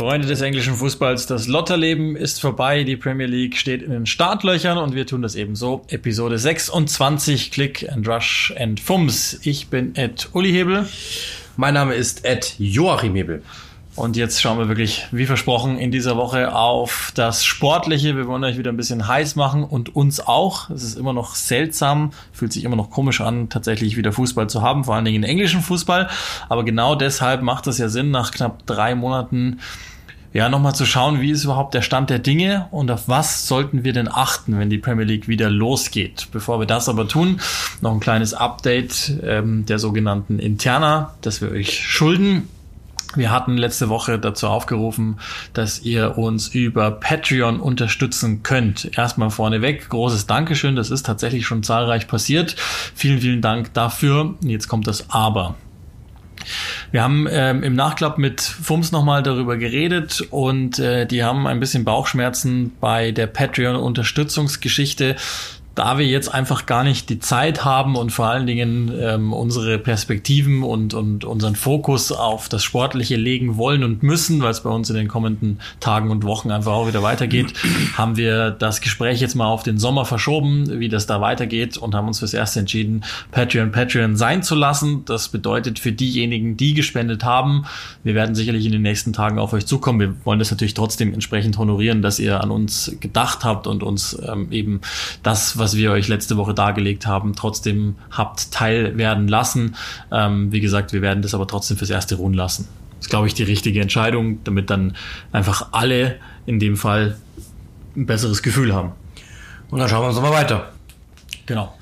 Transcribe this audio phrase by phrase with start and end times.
[0.00, 4.78] Freunde des englischen Fußballs, das Lotterleben ist vorbei, die Premier League steht in den Startlöchern
[4.78, 5.84] und wir tun das ebenso.
[5.88, 9.38] Episode 26, Click and Rush and Fums.
[9.42, 10.88] Ich bin Ed Uli Hebel.
[11.58, 13.42] Mein Name ist Ed Joachim Hebel.
[13.94, 18.16] Und jetzt schauen wir wirklich, wie versprochen, in dieser Woche auf das Sportliche.
[18.16, 20.70] Wir wollen euch wieder ein bisschen heiß machen und uns auch.
[20.70, 24.62] Es ist immer noch seltsam, fühlt sich immer noch komisch an, tatsächlich wieder Fußball zu
[24.62, 26.08] haben, vor allen Dingen englischen Fußball.
[26.48, 29.58] Aber genau deshalb macht es ja Sinn, nach knapp drei Monaten
[30.32, 33.82] ja, nochmal zu schauen, wie ist überhaupt der Stand der Dinge und auf was sollten
[33.82, 36.28] wir denn achten, wenn die Premier League wieder losgeht.
[36.30, 37.40] Bevor wir das aber tun,
[37.80, 42.48] noch ein kleines Update ähm, der sogenannten Interna, das wir euch schulden.
[43.16, 45.18] Wir hatten letzte Woche dazu aufgerufen,
[45.52, 48.96] dass ihr uns über Patreon unterstützen könnt.
[48.96, 52.54] Erstmal vorneweg, großes Dankeschön, das ist tatsächlich schon zahlreich passiert.
[52.94, 54.36] Vielen, vielen Dank dafür.
[54.42, 55.56] Jetzt kommt das Aber.
[56.90, 61.60] Wir haben ähm, im Nachklapp mit FUMS nochmal darüber geredet und äh, die haben ein
[61.60, 65.16] bisschen Bauchschmerzen bei der Patreon-Unterstützungsgeschichte
[65.74, 69.78] da wir jetzt einfach gar nicht die Zeit haben und vor allen Dingen ähm, unsere
[69.78, 74.70] Perspektiven und, und unseren Fokus auf das Sportliche legen wollen und müssen, weil es bei
[74.70, 77.54] uns in den kommenden Tagen und Wochen einfach auch wieder weitergeht,
[77.96, 81.94] haben wir das Gespräch jetzt mal auf den Sommer verschoben, wie das da weitergeht und
[81.94, 85.04] haben uns fürs Erste entschieden, Patreon Patreon sein zu lassen.
[85.04, 87.64] Das bedeutet für diejenigen, die gespendet haben,
[88.02, 90.00] wir werden sicherlich in den nächsten Tagen auf euch zukommen.
[90.00, 94.18] Wir wollen das natürlich trotzdem entsprechend honorieren, dass ihr an uns gedacht habt und uns
[94.26, 94.80] ähm, eben
[95.22, 99.76] das, was wir euch letzte Woche dargelegt haben, trotzdem habt teil werden lassen.
[100.10, 102.68] Ähm, wie gesagt, wir werden das aber trotzdem fürs erste ruhen lassen.
[102.96, 104.96] Das ist, glaube ich, die richtige Entscheidung, damit dann
[105.32, 107.16] einfach alle in dem Fall
[107.96, 108.92] ein besseres Gefühl haben.
[109.70, 110.72] Und dann schauen wir uns mal weiter.
[111.46, 111.76] Genau.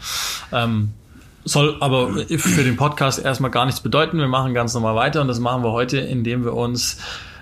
[0.53, 0.91] Ähm,
[1.45, 4.19] soll aber für den Podcast erstmal gar nichts bedeuten.
[4.19, 6.99] Wir machen ganz normal weiter und das machen wir heute, indem wir uns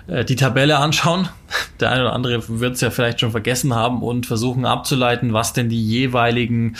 [0.07, 1.29] äh, die Tabelle anschauen.
[1.79, 5.53] Der eine oder andere wird es ja vielleicht schon vergessen haben und versuchen abzuleiten, was
[5.53, 6.75] denn die jeweiligen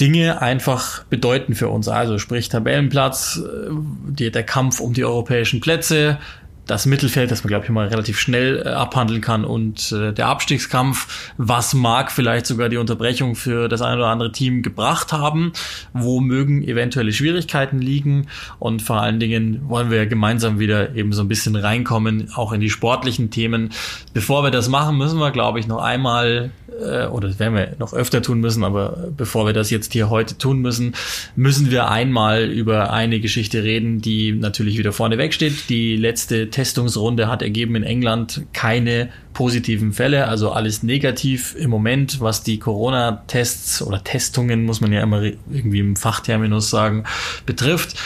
[0.00, 1.88] Dinge einfach bedeuten für uns.
[1.88, 3.70] Also sprich Tabellenplatz, äh,
[4.08, 6.18] die, der Kampf um die europäischen Plätze,
[6.66, 10.26] das Mittelfeld, das man, glaube ich, mal relativ schnell äh, abhandeln kann und äh, der
[10.26, 15.52] Abstiegskampf, was mag vielleicht sogar die Unterbrechung für das eine oder andere Team gebracht haben,
[15.92, 18.26] wo mögen eventuelle Schwierigkeiten liegen
[18.58, 22.60] und vor allen Dingen wollen wir gemeinsam wieder eben so ein bisschen reinkommen, auch in
[22.60, 23.70] die sportlichen Themen.
[24.12, 26.50] Bevor wir das machen, müssen wir, glaube ich, noch einmal
[26.80, 30.10] äh, oder das werden wir noch öfter tun müssen, aber bevor wir das jetzt hier
[30.10, 30.94] heute tun müssen,
[31.34, 35.68] müssen wir einmal über eine Geschichte reden, die natürlich wieder vorne weg steht.
[35.68, 42.22] Die letzte Testungsrunde hat ergeben in England keine positiven Fälle, also alles negativ im Moment,
[42.22, 47.04] was die Corona-Tests oder Testungen, muss man ja immer irgendwie im Fachterminus sagen,
[47.44, 47.98] betrifft.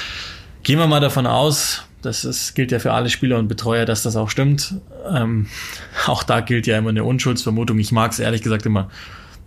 [0.64, 4.02] Gehen wir mal davon aus, das ist, gilt ja für alle Spieler und Betreuer, dass
[4.02, 4.74] das auch stimmt.
[5.08, 5.46] Ähm,
[6.08, 7.78] auch da gilt ja immer eine Unschuldsvermutung.
[7.78, 8.90] Ich mag es ehrlich gesagt immer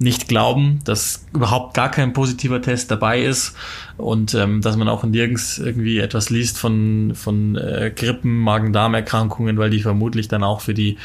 [0.03, 3.55] nicht glauben, dass überhaupt gar kein positiver Test dabei ist
[3.97, 9.69] und ähm, dass man auch nirgends irgendwie etwas liest von, von äh, Grippen, Magen-Darm-Erkrankungen, weil
[9.69, 10.97] die vermutlich dann auch für die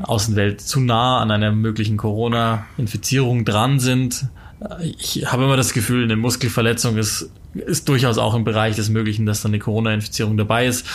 [0.00, 4.26] Außenwelt zu nah an einer möglichen Corona-Infizierung dran sind.
[4.98, 9.26] Ich habe immer das Gefühl, eine Muskelverletzung ist ist durchaus auch im Bereich des Möglichen,
[9.26, 10.86] dass dann eine Corona-Infizierung dabei ist.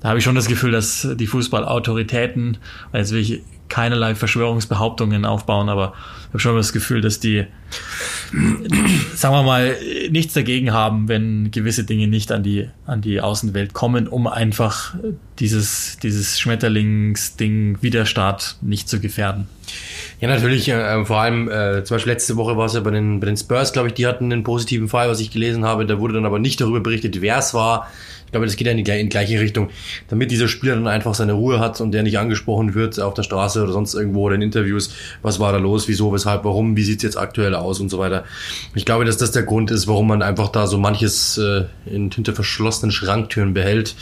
[0.00, 2.58] Da habe ich schon das Gefühl, dass die Fußballautoritäten,
[2.92, 7.46] jetzt will ich keinerlei Verschwörungsbehauptungen aufbauen, aber ich habe schon das Gefühl, dass die,
[9.14, 9.76] sagen wir mal,
[10.10, 14.94] nichts dagegen haben, wenn gewisse Dinge nicht an die, an die Außenwelt kommen, um einfach
[15.38, 19.48] dieses, dieses Schmetterlingsding Widerstart nicht zu gefährden.
[20.20, 23.20] Ja, natürlich, äh, vor allem, äh, zum Beispiel letzte Woche war es ja bei den,
[23.20, 25.86] bei den Spurs, glaube ich, die hatten einen positiven Fall, was ich gelesen habe.
[25.86, 27.88] Da wurde dann aber nicht darüber berichtet, wer es war.
[28.30, 29.70] Ich glaube, das geht ja in die, gleiche Richtung,
[30.06, 33.24] damit dieser Spieler dann einfach seine Ruhe hat und der nicht angesprochen wird auf der
[33.24, 36.84] Straße oder sonst irgendwo oder in Interviews, was war da los, wieso, weshalb, warum, wie
[36.84, 38.22] sieht's jetzt aktuell aus und so weiter.
[38.76, 42.12] Ich glaube, dass das der Grund ist, warum man einfach da so manches äh, in,
[42.12, 43.96] hinter verschlossenen Schranktüren behält,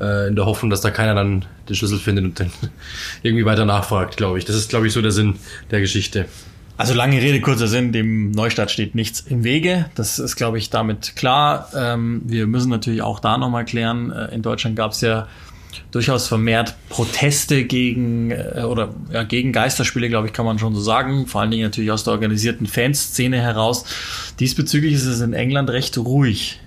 [0.00, 2.50] äh, in der Hoffnung, dass da keiner dann den Schlüssel findet und dann
[3.22, 4.46] irgendwie weiter nachfragt, glaube ich.
[4.46, 5.34] Das ist, glaube ich, so der Sinn
[5.70, 6.24] der Geschichte.
[6.76, 9.86] Also lange Rede, kurzer Sinn, dem Neustart steht nichts im Wege.
[9.94, 11.68] Das ist, glaube ich, damit klar.
[11.76, 14.10] Ähm, wir müssen natürlich auch da nochmal klären.
[14.10, 15.28] Äh, in Deutschland gab es ja
[15.92, 20.80] durchaus vermehrt Proteste gegen äh, oder ja, gegen Geisterspiele, glaube ich, kann man schon so
[20.80, 21.28] sagen.
[21.28, 23.84] Vor allen Dingen natürlich aus der organisierten Fanszene heraus.
[24.40, 26.58] Diesbezüglich ist es in England recht ruhig.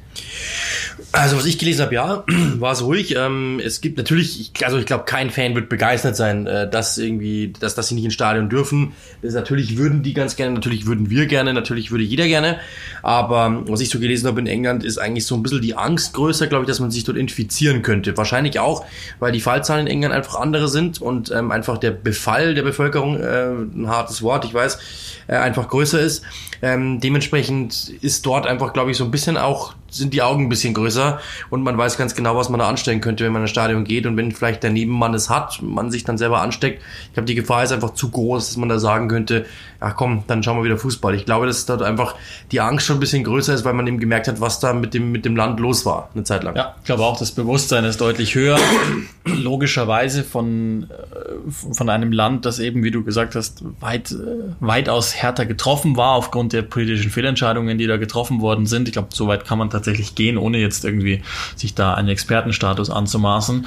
[1.17, 2.23] Also was ich gelesen habe, ja,
[2.59, 3.15] war es ruhig.
[3.17, 7.53] Ähm, es gibt natürlich, also ich glaube, kein Fan wird begeistert sein, äh, dass irgendwie,
[7.59, 8.91] dass, dass sie nicht ins Stadion dürfen.
[9.23, 12.59] Das natürlich würden die ganz gerne, natürlich würden wir gerne, natürlich würde jeder gerne.
[13.01, 16.13] Aber was ich so gelesen habe in England, ist eigentlich so ein bisschen die Angst
[16.13, 18.15] größer, glaube ich, dass man sich dort infizieren könnte.
[18.15, 18.85] Wahrscheinlich auch,
[19.17, 23.19] weil die Fallzahlen in England einfach andere sind und ähm, einfach der Befall der Bevölkerung,
[23.19, 24.77] äh, ein hartes Wort, ich weiß,
[25.25, 26.23] äh, einfach größer ist.
[26.61, 30.49] Ähm, dementsprechend ist dort einfach, glaube ich, so ein bisschen auch, sind die Augen ein
[30.49, 33.51] bisschen größer und man weiß ganz genau, was man da anstellen könnte, wenn man ins
[33.51, 36.81] Stadion geht und wenn vielleicht der Nebenmann es hat, man sich dann selber ansteckt.
[37.07, 39.45] Ich glaube, die Gefahr ist einfach zu groß, dass man da sagen könnte,
[39.79, 41.15] ach komm, dann schauen wir wieder Fußball.
[41.15, 42.15] Ich glaube, dass dort einfach
[42.51, 44.93] die Angst schon ein bisschen größer ist, weil man eben gemerkt hat, was da mit
[44.93, 46.55] dem, mit dem Land los war, eine Zeit lang.
[46.55, 48.57] Ja, ich glaube auch, das Bewusstsein ist deutlich höher.
[49.25, 54.15] Logischerweise von, äh, von einem Land, das eben, wie du gesagt hast, weit, äh,
[54.59, 58.87] weitaus härter getroffen war aufgrund der politischen Fehlentscheidungen, die da getroffen worden sind.
[58.87, 61.21] Ich glaube, so weit kann man tatsächlich gehen, ohne jetzt irgendwie
[61.55, 63.65] sich da einen Expertenstatus anzumaßen.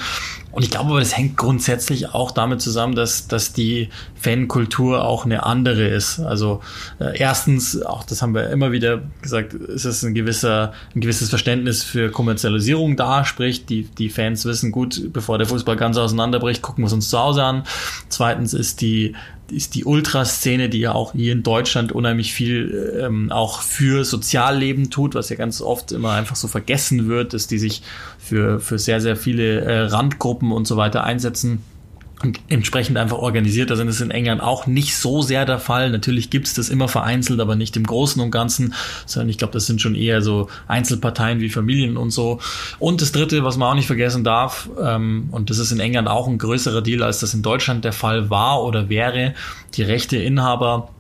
[0.53, 5.45] Und ich glaube das hängt grundsätzlich auch damit zusammen, dass, dass die Fankultur auch eine
[5.45, 6.19] andere ist.
[6.21, 6.61] Also
[6.99, 11.29] äh, erstens, auch das haben wir immer wieder gesagt, ist es ein gewisser, ein gewisses
[11.29, 16.63] Verständnis für Kommerzialisierung da, sprich, die, die Fans wissen gut, bevor der Fußball ganz auseinanderbricht,
[16.63, 17.63] gucken wir es uns zu Hause an.
[18.09, 19.15] Zweitens ist die,
[19.51, 24.91] ist die Ultraszene, die ja auch hier in Deutschland unheimlich viel ähm, auch für Sozialleben
[24.91, 27.83] tut, was ja ganz oft immer einfach so vergessen wird, dass die sich
[28.31, 31.65] für, für sehr, sehr viele äh, Randgruppen und so weiter einsetzen
[32.23, 33.89] und entsprechend einfach organisierter sind.
[33.89, 35.91] Das ist in England auch nicht so sehr der Fall.
[35.91, 38.75] Natürlich gibt's das immer vereinzelt, aber nicht im Großen und Ganzen,
[39.05, 42.39] sondern ich glaube, das sind schon eher so Einzelparteien wie Familien und so.
[42.79, 46.07] Und das Dritte, was man auch nicht vergessen darf, ähm, und das ist in England
[46.07, 49.35] auch ein größerer Deal, als das in Deutschland der Fall war oder wäre,
[49.75, 50.91] die Rechteinhaber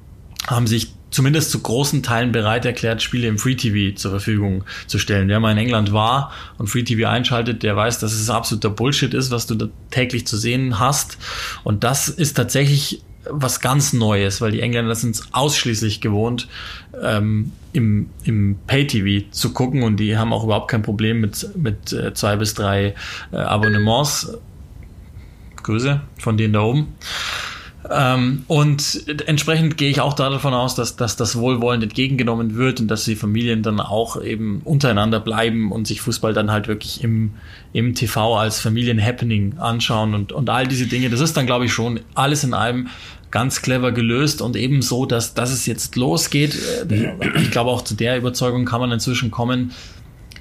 [0.48, 4.98] haben sich zumindest zu großen Teilen bereit erklärt, Spiele im Free TV zur Verfügung zu
[4.98, 5.28] stellen.
[5.28, 9.14] Wer mal in England war und Free TV einschaltet, der weiß, dass es absoluter Bullshit
[9.14, 11.18] ist, was du da täglich zu sehen hast.
[11.64, 16.48] Und das ist tatsächlich was ganz Neues, weil die Engländer sind es ausschließlich gewohnt,
[17.02, 21.92] ähm, im, im Pay-TV zu gucken und die haben auch überhaupt kein Problem mit, mit
[21.92, 22.94] äh, zwei bis drei
[23.32, 24.32] äh, Abonnements.
[25.62, 26.88] Grüße von denen da oben.
[27.88, 32.88] Ähm, und entsprechend gehe ich auch davon aus, dass, dass das wohlwollend entgegengenommen wird und
[32.88, 37.32] dass die Familien dann auch eben untereinander bleiben und sich Fußball dann halt wirklich im,
[37.72, 41.08] im TV als Familienhappening anschauen und, und all diese Dinge.
[41.08, 42.88] Das ist dann, glaube ich, schon alles in allem
[43.30, 46.58] ganz clever gelöst und eben so, dass, dass es jetzt losgeht.
[47.36, 49.70] Ich glaube, auch zu der Überzeugung kann man inzwischen kommen.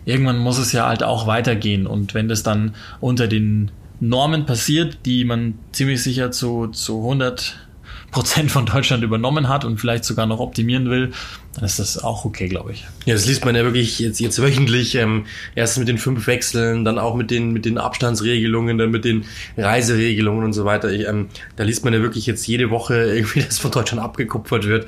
[0.05, 4.99] Irgendwann muss es ja halt auch weitergehen und wenn das dann unter den Normen passiert,
[5.05, 7.57] die man ziemlich sicher zu, zu 100
[8.11, 11.11] Prozent von Deutschland übernommen hat und vielleicht sogar noch optimieren will,
[11.55, 12.85] dann ist das auch okay, glaube ich.
[13.05, 14.93] Ja, das liest man ja wirklich jetzt, jetzt wöchentlich.
[14.95, 15.25] Ähm,
[15.55, 19.25] erst mit den fünf Wechseln, dann auch mit den, mit den Abstandsregelungen, dann mit den
[19.57, 20.91] Reiseregelungen und so weiter.
[20.91, 24.67] Ich, ähm, da liest man ja wirklich jetzt jede Woche irgendwie, dass von Deutschland abgekupfert
[24.67, 24.87] wird,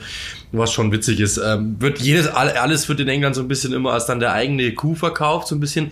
[0.51, 1.37] was schon witzig ist.
[1.43, 4.71] Ähm, wird jedes, alles wird in England so ein bisschen immer als dann der eigene
[4.73, 5.91] Kuh verkauft, so ein bisschen.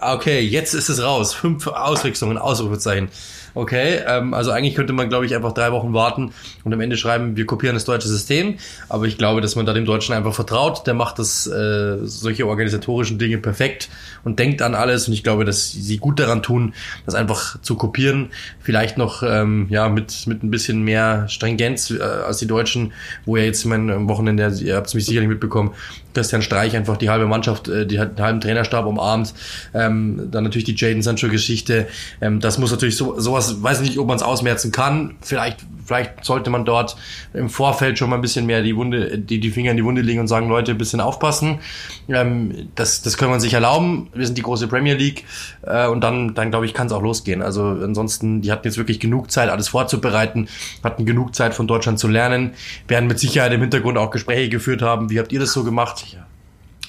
[0.00, 1.32] Okay, jetzt ist es raus.
[1.32, 3.08] Fünf Auswechslungen, Ausrufezeichen.
[3.54, 6.32] Okay, ähm, also eigentlich könnte man, glaube ich, einfach drei Wochen warten
[6.62, 8.58] und am Ende schreiben, wir kopieren das deutsche System.
[8.88, 10.86] Aber ich glaube, dass man da dem Deutschen einfach vertraut.
[10.86, 13.88] Der macht das äh, solche organisatorischen Dinge perfekt
[14.24, 15.08] und denkt an alles.
[15.08, 16.74] Und ich glaube, dass sie gut daran tun,
[17.06, 18.30] das einfach zu kopieren.
[18.60, 22.92] Vielleicht noch ähm, ja mit mit ein bisschen mehr Stringenz äh, als die Deutschen,
[23.24, 25.72] wo ja jetzt mein am Wochenende, ihr habt es mich sicherlich mitbekommen,
[26.14, 29.34] Christian Streich einfach die halbe Mannschaft, äh, die, den halben Trainerstab umarmt.
[29.72, 31.86] Ähm, dann natürlich die Jaden Sancho-Geschichte.
[32.20, 35.16] Ähm, das muss natürlich so sowas, weiß nicht, ob man es ausmerzen kann.
[35.20, 36.96] Vielleicht vielleicht sollte man dort
[37.32, 39.97] im Vorfeld schon mal ein bisschen mehr die Wunde, die, die Finger in die Wunde
[40.02, 41.60] legen und sagen, Leute, ein bisschen aufpassen.
[42.08, 44.08] Ähm, das, das können wir uns sich erlauben.
[44.14, 45.24] Wir sind die große Premier League
[45.62, 47.42] äh, und dann, dann glaube ich, kann es auch losgehen.
[47.42, 50.48] Also ansonsten, die hatten jetzt wirklich genug Zeit, alles vorzubereiten,
[50.82, 52.52] hatten genug Zeit von Deutschland zu lernen,
[52.86, 55.10] werden mit Sicherheit im Hintergrund auch Gespräche geführt haben.
[55.10, 56.16] Wie habt ihr das so gemacht?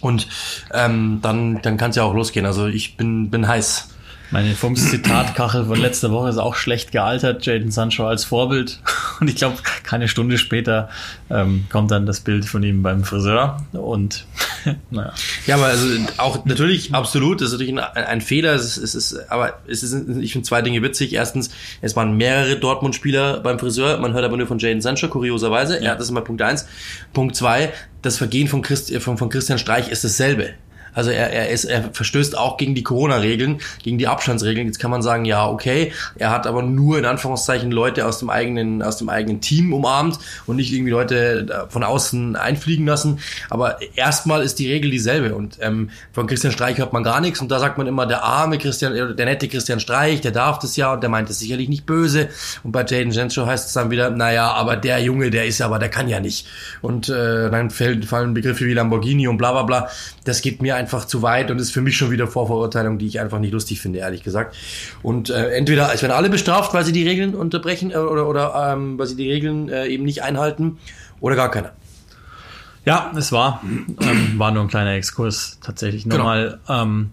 [0.02, 0.28] Und
[0.74, 2.46] ähm, dann, dann kann es ja auch losgehen.
[2.46, 3.90] Also ich bin, bin heiß.
[4.32, 7.46] Meine Fums-Zitatkachel von letzter Woche ist auch schlecht gealtert.
[7.46, 8.80] Jaden Sancho als Vorbild.
[9.20, 10.90] Und ich glaube, keine Stunde später
[11.32, 13.66] ähm, kommt dann das Bild von ihm beim Friseur.
[13.72, 14.28] Und
[14.92, 15.14] naja.
[15.48, 18.54] Ja, aber also auch natürlich absolut, das ist natürlich ein, ein Fehler.
[18.54, 21.14] Es ist, es ist, aber es ist, ich finde zwei Dinge witzig.
[21.14, 21.50] Erstens,
[21.82, 23.98] es waren mehrere Dortmund-Spieler beim Friseur.
[23.98, 25.84] Man hört aber nur von Jaden Sancho, kurioserweise.
[25.84, 26.68] Ja, das ist mal Punkt eins.
[27.14, 30.54] Punkt zwei, das Vergehen von, Christ, von, von Christian Streich ist dasselbe.
[31.00, 34.68] Also er, er, ist, er verstößt auch gegen die Corona-Regeln, gegen die Abstandsregeln.
[34.68, 38.30] Jetzt kann man sagen, ja, okay, er hat aber nur in Anführungszeichen Leute aus dem
[38.30, 43.20] eigenen, aus dem eigenen Team umarmt und nicht irgendwie Leute von außen einfliegen lassen.
[43.50, 45.36] Aber erstmal ist die Regel dieselbe.
[45.36, 47.40] Und ähm, von Christian Streich hört man gar nichts.
[47.40, 50.76] Und da sagt man immer, der arme Christian, der nette Christian Streich, der darf das
[50.76, 52.28] ja und der meint es sicherlich nicht böse.
[52.66, 55.68] Und bei Jaden Genschow heißt es dann wieder, naja, aber der Junge, der ist ja,
[55.68, 56.46] aber der kann ja nicht.
[56.82, 59.90] Und äh, dann fallen Begriffe wie Lamborghini und bla bla bla.
[60.26, 63.20] Das geht mir einfach zu weit und ist für mich schon wieder Vorverurteilung, die ich
[63.20, 64.56] einfach nicht lustig finde, ehrlich gesagt.
[65.02, 68.74] Und äh, entweder es werden alle bestraft, weil sie die Regeln unterbrechen äh, oder, oder
[68.74, 70.78] ähm, weil sie die Regeln äh, eben nicht einhalten,
[71.22, 71.74] oder gar keiner.
[72.86, 76.06] Ja, es war, ähm, war nur ein kleiner Exkurs tatsächlich.
[76.06, 76.82] Nochmal, genau.
[76.82, 77.10] ähm,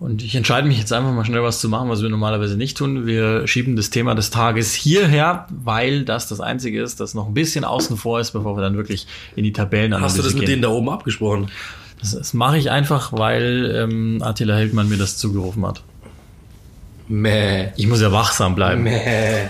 [0.00, 2.76] und ich entscheide mich jetzt einfach mal schnell was zu machen, was wir normalerweise nicht
[2.76, 3.06] tun.
[3.06, 7.34] Wir schieben das Thema des Tages hierher, weil das das Einzige ist, das noch ein
[7.34, 9.06] bisschen außen vor ist, bevor wir dann wirklich
[9.36, 10.50] in die Tabellen Hast du das mit gehen.
[10.50, 11.48] denen da oben abgesprochen?
[12.04, 15.82] Das, das mache ich einfach, weil ähm, Attila Heldmann mir das zugerufen hat.
[17.08, 17.72] Mäh.
[17.76, 18.82] Ich muss ja wachsam bleiben.
[18.82, 19.48] Mäh.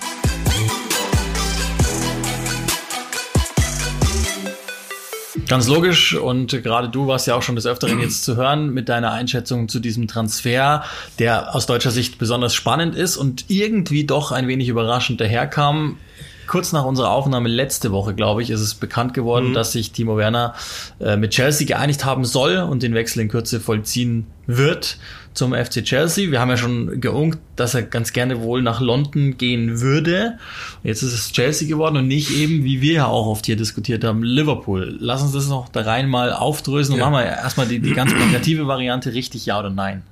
[5.48, 8.88] Ganz logisch und gerade du warst ja auch schon des Öfteren jetzt zu hören mit
[8.88, 10.84] deiner Einschätzung zu diesem Transfer,
[11.18, 15.98] der aus deutscher Sicht besonders spannend ist und irgendwie doch ein wenig überraschend daherkam.
[16.46, 19.54] Kurz nach unserer Aufnahme letzte Woche, glaube ich, ist es bekannt geworden, mhm.
[19.54, 20.54] dass sich Timo Werner
[21.00, 24.98] äh, mit Chelsea geeinigt haben soll und den Wechsel in Kürze vollziehen wird
[25.34, 26.30] zum FC Chelsea.
[26.30, 30.38] Wir haben ja schon geungt, dass er ganz gerne wohl nach London gehen würde.
[30.82, 34.04] Jetzt ist es Chelsea geworden und nicht eben, wie wir ja auch oft hier diskutiert
[34.04, 34.96] haben, Liverpool.
[35.00, 37.04] Lass uns das noch da rein mal aufdröseln ja.
[37.04, 40.02] und machen wir erstmal die, die ganz plakative Variante richtig, ja oder nein.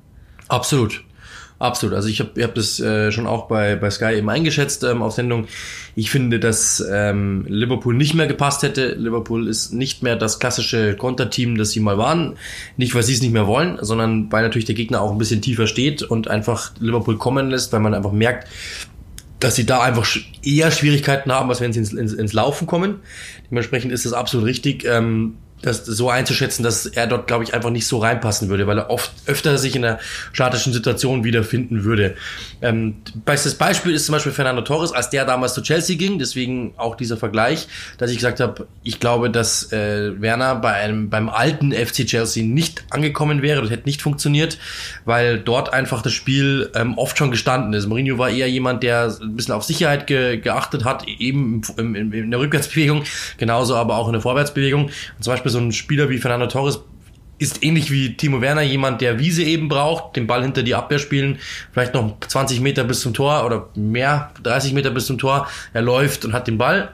[0.49, 1.05] Absolut.
[1.63, 1.95] Absolut.
[1.95, 5.01] Also ich habe ich hab das äh, schon auch bei, bei Sky eben eingeschätzt ähm,
[5.01, 5.47] auf Sendung.
[5.95, 8.95] Ich finde, dass ähm, Liverpool nicht mehr gepasst hätte.
[8.95, 12.37] Liverpool ist nicht mehr das klassische Konterteam, das sie mal waren.
[12.77, 15.41] Nicht, weil sie es nicht mehr wollen, sondern weil natürlich der Gegner auch ein bisschen
[15.41, 18.49] tiefer steht und einfach Liverpool kommen lässt, weil man einfach merkt,
[19.39, 20.05] dass sie da einfach
[20.43, 22.97] eher Schwierigkeiten haben, als wenn sie ins, ins, ins Laufen kommen.
[23.53, 24.85] Dementsprechend ist es absolut richtig.
[24.85, 28.79] Ähm, das so einzuschätzen, dass er dort, glaube ich, einfach nicht so reinpassen würde, weil
[28.79, 29.99] er oft öfter sich in einer
[30.33, 32.17] statischen Situation wiederfinden würde.
[32.61, 36.75] Ähm, bestes Beispiel ist zum Beispiel Fernando Torres, als der damals zu Chelsea ging, deswegen
[36.77, 41.29] auch dieser Vergleich, dass ich gesagt habe, ich glaube, dass äh, Werner bei einem beim
[41.29, 44.59] alten FC Chelsea nicht angekommen wäre, das hätte nicht funktioniert,
[45.05, 47.87] weil dort einfach das Spiel ähm, oft schon gestanden ist.
[47.87, 52.13] Mourinho war eher jemand, der ein bisschen auf Sicherheit ge geachtet hat, eben im, im,
[52.13, 53.05] in der Rückwärtsbewegung,
[53.39, 54.87] genauso aber auch in der Vorwärtsbewegung.
[54.87, 56.81] Und zum Beispiel so ein Spieler wie Fernando Torres
[57.39, 61.01] ist ähnlich wie Timo Werner jemand, der Wiese eben braucht, den Ball hinter die Abwehr
[61.01, 61.39] spielen,
[61.73, 65.49] vielleicht noch 20 Meter bis zum Tor oder mehr, 30 Meter bis zum Tor.
[65.73, 66.93] Er läuft und hat den Ball.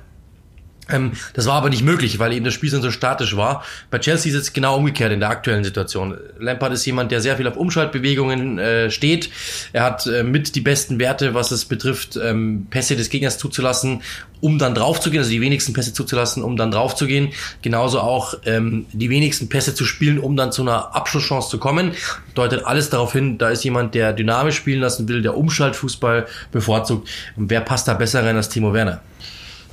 [0.91, 3.65] Ähm, das war aber nicht möglich, weil eben das Spiel so statisch war.
[3.91, 6.19] Bei Chelsea ist es genau umgekehrt in der aktuellen Situation.
[6.39, 9.31] Lampard ist jemand, der sehr viel auf Umschaltbewegungen äh, steht.
[9.73, 14.03] Er hat äh, mit die besten Werte, was es betrifft, ähm, Pässe des Gegners zuzulassen
[14.41, 17.31] um dann drauf zu gehen, also die wenigsten Pässe zuzulassen, um dann drauf zu gehen.
[17.63, 21.93] Genauso auch ähm, die wenigsten Pässe zu spielen, um dann zu einer Abschlusschance zu kommen.
[22.35, 27.09] Deutet alles darauf hin, da ist jemand, der dynamisch spielen lassen will, der Umschaltfußball bevorzugt.
[27.37, 29.01] Und wer passt da besser rein als Timo Werner?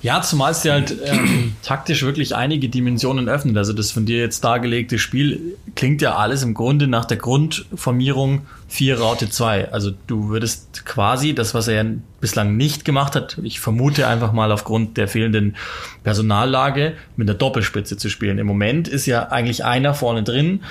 [0.06, 3.58] Ja, zumal es ja halt ähm, taktisch wirklich einige Dimensionen öffnet.
[3.58, 8.42] Also das von dir jetzt dargelegte Spiel klingt ja alles im Grunde nach der Grundformierung
[8.68, 9.72] 4 Raute 2.
[9.72, 11.90] Also du würdest quasi das, was er ja
[12.22, 15.56] bislang nicht gemacht hat, ich vermute einfach mal aufgrund der fehlenden
[16.04, 18.38] Personallage, mit der Doppelspitze zu spielen.
[18.38, 20.62] Im Moment ist ja eigentlich einer vorne drin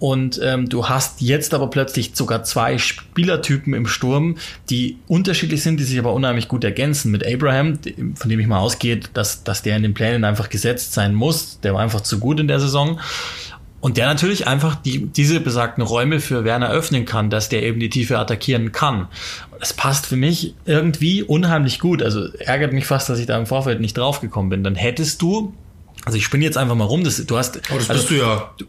[0.00, 4.38] und ähm, du hast jetzt aber plötzlich sogar zwei Spielertypen im Sturm,
[4.70, 7.10] die unterschiedlich sind, die sich aber unheimlich gut ergänzen.
[7.10, 7.78] Mit Abraham,
[8.14, 11.60] von dem ich mal ausgehe, dass, dass der in den Plänen einfach gesetzt sein muss.
[11.60, 12.98] Der war einfach zu gut in der Saison.
[13.82, 17.78] Und der natürlich einfach die, diese besagten Räume für Werner öffnen kann, dass der eben
[17.78, 19.08] die Tiefe attackieren kann.
[19.58, 22.02] Das passt für mich irgendwie unheimlich gut.
[22.02, 24.64] Also ärgert mich fast, dass ich da im Vorfeld nicht draufgekommen bin.
[24.64, 25.52] Dann hättest du,
[26.06, 27.58] also ich spinne jetzt einfach mal rum, das, du hast.
[27.68, 28.50] Aber das also, bist du ja.
[28.56, 28.64] Du,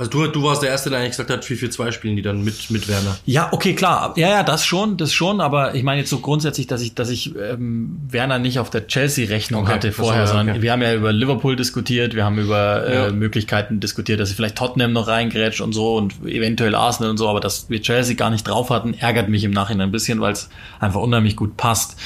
[0.00, 2.70] also du, du warst der Erste, der eigentlich gesagt hat, 4-4-2 spielen die dann mit,
[2.70, 3.18] mit Werner.
[3.26, 4.14] Ja, okay, klar.
[4.16, 7.10] Ja, ja, das schon, das schon, aber ich meine jetzt so grundsätzlich, dass ich, dass
[7.10, 10.62] ich ähm, Werner nicht auf der Chelsea-Rechnung okay, hatte vorher, sondern okay.
[10.62, 13.12] wir haben ja über Liverpool diskutiert, wir haben über äh, ja.
[13.12, 17.28] Möglichkeiten diskutiert, dass sie vielleicht Tottenham noch reingrätscht und so und eventuell Arsenal und so,
[17.28, 20.32] aber dass wir Chelsea gar nicht drauf hatten, ärgert mich im Nachhinein ein bisschen, weil
[20.32, 21.98] es einfach unheimlich gut passt.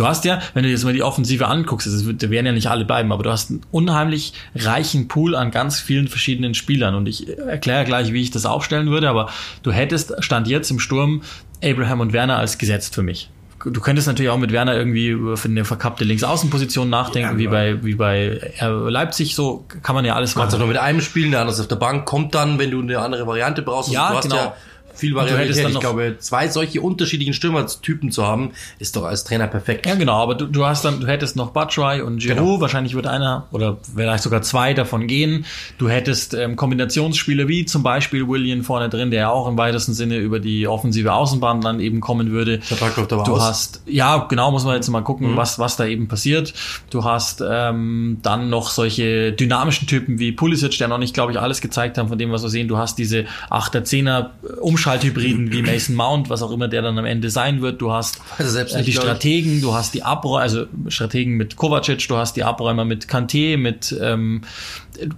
[0.00, 2.86] Du hast ja, wenn du jetzt mal die Offensive anguckst, es werden ja nicht alle
[2.86, 7.28] bleiben, aber du hast einen unheimlich reichen Pool an ganz vielen verschiedenen Spielern und ich
[7.38, 9.28] erkläre gleich, wie ich das aufstellen würde, aber
[9.62, 11.20] du hättest Stand jetzt im Sturm
[11.62, 13.28] Abraham und Werner als gesetzt für mich.
[13.62, 17.84] du könntest natürlich auch mit Werner irgendwie für eine verkappte Linksaußenposition nachdenken, ja, wie bei
[17.84, 19.34] wie bei Leipzig.
[19.34, 20.44] So kann man ja alles machen.
[20.44, 22.80] Kannst du nur mit einem spielen, der andere auf der Bank kommt dann, wenn du
[22.80, 23.92] eine andere Variante brauchst.
[23.92, 24.36] Ja, du hast genau.
[24.36, 24.54] ja
[24.94, 25.68] viel Variabilität.
[25.68, 29.86] Ich glaube, zwei solche unterschiedlichen Stürmertypen zu haben, ist doch als Trainer perfekt.
[29.86, 32.60] Ja, genau, aber du, du hast dann, du hättest noch Batshuayi und Giroud, genau.
[32.60, 35.46] wahrscheinlich wird einer oder vielleicht sogar zwei davon gehen.
[35.78, 39.94] Du hättest ähm, Kombinationsspiele wie zum Beispiel William vorne drin, der ja auch im weitesten
[39.94, 42.60] Sinne über die offensive Außenbahn dann eben kommen würde.
[42.60, 43.42] Vertrag läuft aber du aus.
[43.42, 45.36] hast, ja, genau, muss man jetzt mal gucken, mhm.
[45.36, 46.52] was, was da eben passiert.
[46.90, 51.40] Du hast ähm, dann noch solche dynamischen Typen wie Pulisic, der noch nicht, glaube ich,
[51.40, 52.68] alles gezeigt haben von dem, was wir sehen.
[52.68, 54.30] Du hast diese 8er, 10er
[54.60, 57.80] Umschaltung Schalthybriden wie Mason Mount, was auch immer der dann am Ende sein wird.
[57.80, 62.06] Du hast also selbst äh, die Strategen, du hast die Abräumer, also Strategen mit Kovacic,
[62.08, 64.42] du hast die Abräumer mit Kanté, mit ähm,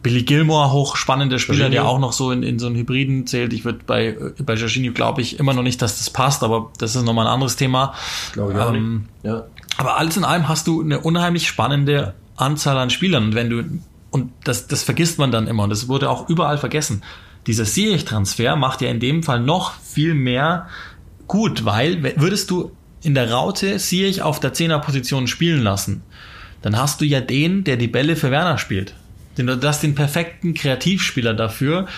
[0.02, 1.82] Billy Gilmore, hochspannender Spieler, Jorginho.
[1.82, 3.52] der auch noch so in, in so einen Hybriden zählt.
[3.52, 6.94] Ich würde bei, bei Jorginho glaube ich immer noch nicht, dass das passt, aber das
[6.94, 7.94] ist nochmal ein anderes Thema.
[8.32, 9.32] Glaube ich auch ähm, nicht.
[9.32, 9.44] Ja.
[9.78, 13.24] Aber alles in allem hast du eine unheimlich spannende Anzahl an Spielern.
[13.24, 13.64] Und wenn du,
[14.10, 17.02] und das, das vergisst man dann immer, und das wurde auch überall vergessen
[17.46, 20.68] dieser Ziyech-Transfer macht ja in dem Fall noch viel mehr
[21.26, 22.72] gut, weil würdest du
[23.02, 26.02] in der Raute Ziyech auf der Zehnerposition spielen lassen,
[26.62, 28.94] dann hast du ja den, der die Bälle für Werner spielt.
[29.36, 31.88] Du hast den perfekten Kreativspieler dafür,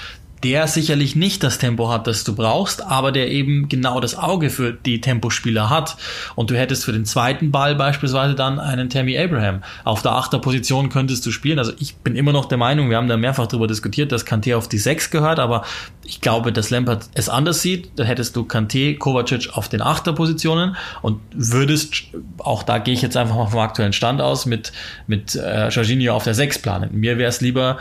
[0.45, 4.51] der sicherlich nicht das Tempo hat, das du brauchst, aber der eben genau das Auge
[4.51, 5.97] für die Tempospieler hat.
[6.35, 9.63] Und du hättest für den zweiten Ball beispielsweise dann einen Tammy Abraham.
[9.85, 11.59] Auf der Achterposition könntest du spielen.
[11.59, 14.55] Also ich bin immer noch der Meinung, wir haben da mehrfach darüber diskutiert, dass Kanté
[14.55, 15.65] auf die Sechs gehört, aber
[16.05, 17.91] ich glaube, dass Lampard es anders sieht.
[17.97, 21.95] Da hättest du Kanté, Kovacic auf den Achterpositionen und würdest,
[22.37, 24.73] auch da gehe ich jetzt einfach mal vom aktuellen Stand aus, mit,
[25.07, 26.91] mit äh, Jorginho auf der Sechs planen.
[26.93, 27.79] Mir wäre es lieber,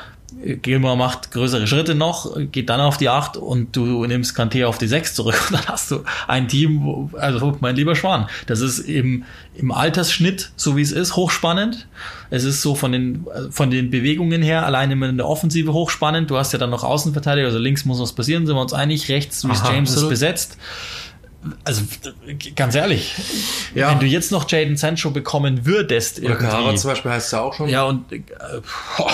[0.62, 4.78] Gilmore macht größere Schritte noch, geht dann auf die 8 und du nimmst Kanté auf
[4.78, 8.62] die 6 zurück und dann hast du ein Team, wo, also mein lieber Schwan, das
[8.62, 9.24] ist im,
[9.56, 11.88] im Altersschnitt, so wie es ist, hochspannend.
[12.30, 16.32] Es ist so von den, von den Bewegungen her, alleine in der Offensive hochspannend.
[16.32, 19.10] Du hast ja dann noch Außenverteidiger, also links muss was passieren, sind wir uns einig,
[19.10, 20.58] rechts, wie James ist besetzt.
[21.66, 21.84] Also
[22.56, 23.16] ganz ehrlich,
[23.76, 23.92] ja.
[23.92, 27.42] wenn du jetzt noch Jaden Sancho bekommen würdest, oder Kahara zum Beispiel heißt es ja
[27.42, 27.68] auch schon.
[27.68, 28.22] Ja und äh,
[28.98, 29.12] boah,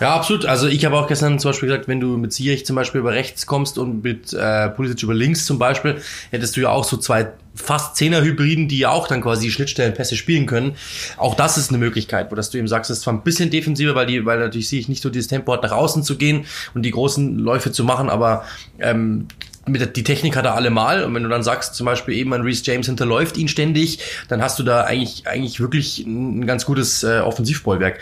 [0.00, 0.46] ja, absolut.
[0.46, 3.12] Also ich habe auch gestern zum Beispiel gesagt, wenn du mit Ziyech zum Beispiel über
[3.12, 6.00] rechts kommst und mit äh, Pulisic über links zum Beispiel,
[6.30, 10.46] hättest du ja auch so zwei fast Zehner-Hybriden, die ja auch dann quasi Schnittstellenpässe spielen
[10.46, 10.76] können.
[11.16, 13.50] Auch das ist eine Möglichkeit, wo dass du eben sagst, es ist zwar ein bisschen
[13.50, 16.46] defensiver, weil die, weil natürlich Ziyech nicht so dieses Tempo hat, nach außen zu gehen
[16.74, 18.44] und die großen Läufe zu machen, aber
[18.78, 19.26] ähm,
[19.68, 21.04] mit der, die Technik hat er allemal.
[21.04, 24.42] Und wenn du dann sagst, zum Beispiel eben ein Reese James hinterläuft ihn ständig, dann
[24.42, 28.00] hast du da eigentlich, eigentlich wirklich ein ganz gutes äh, Offensivbollwerk.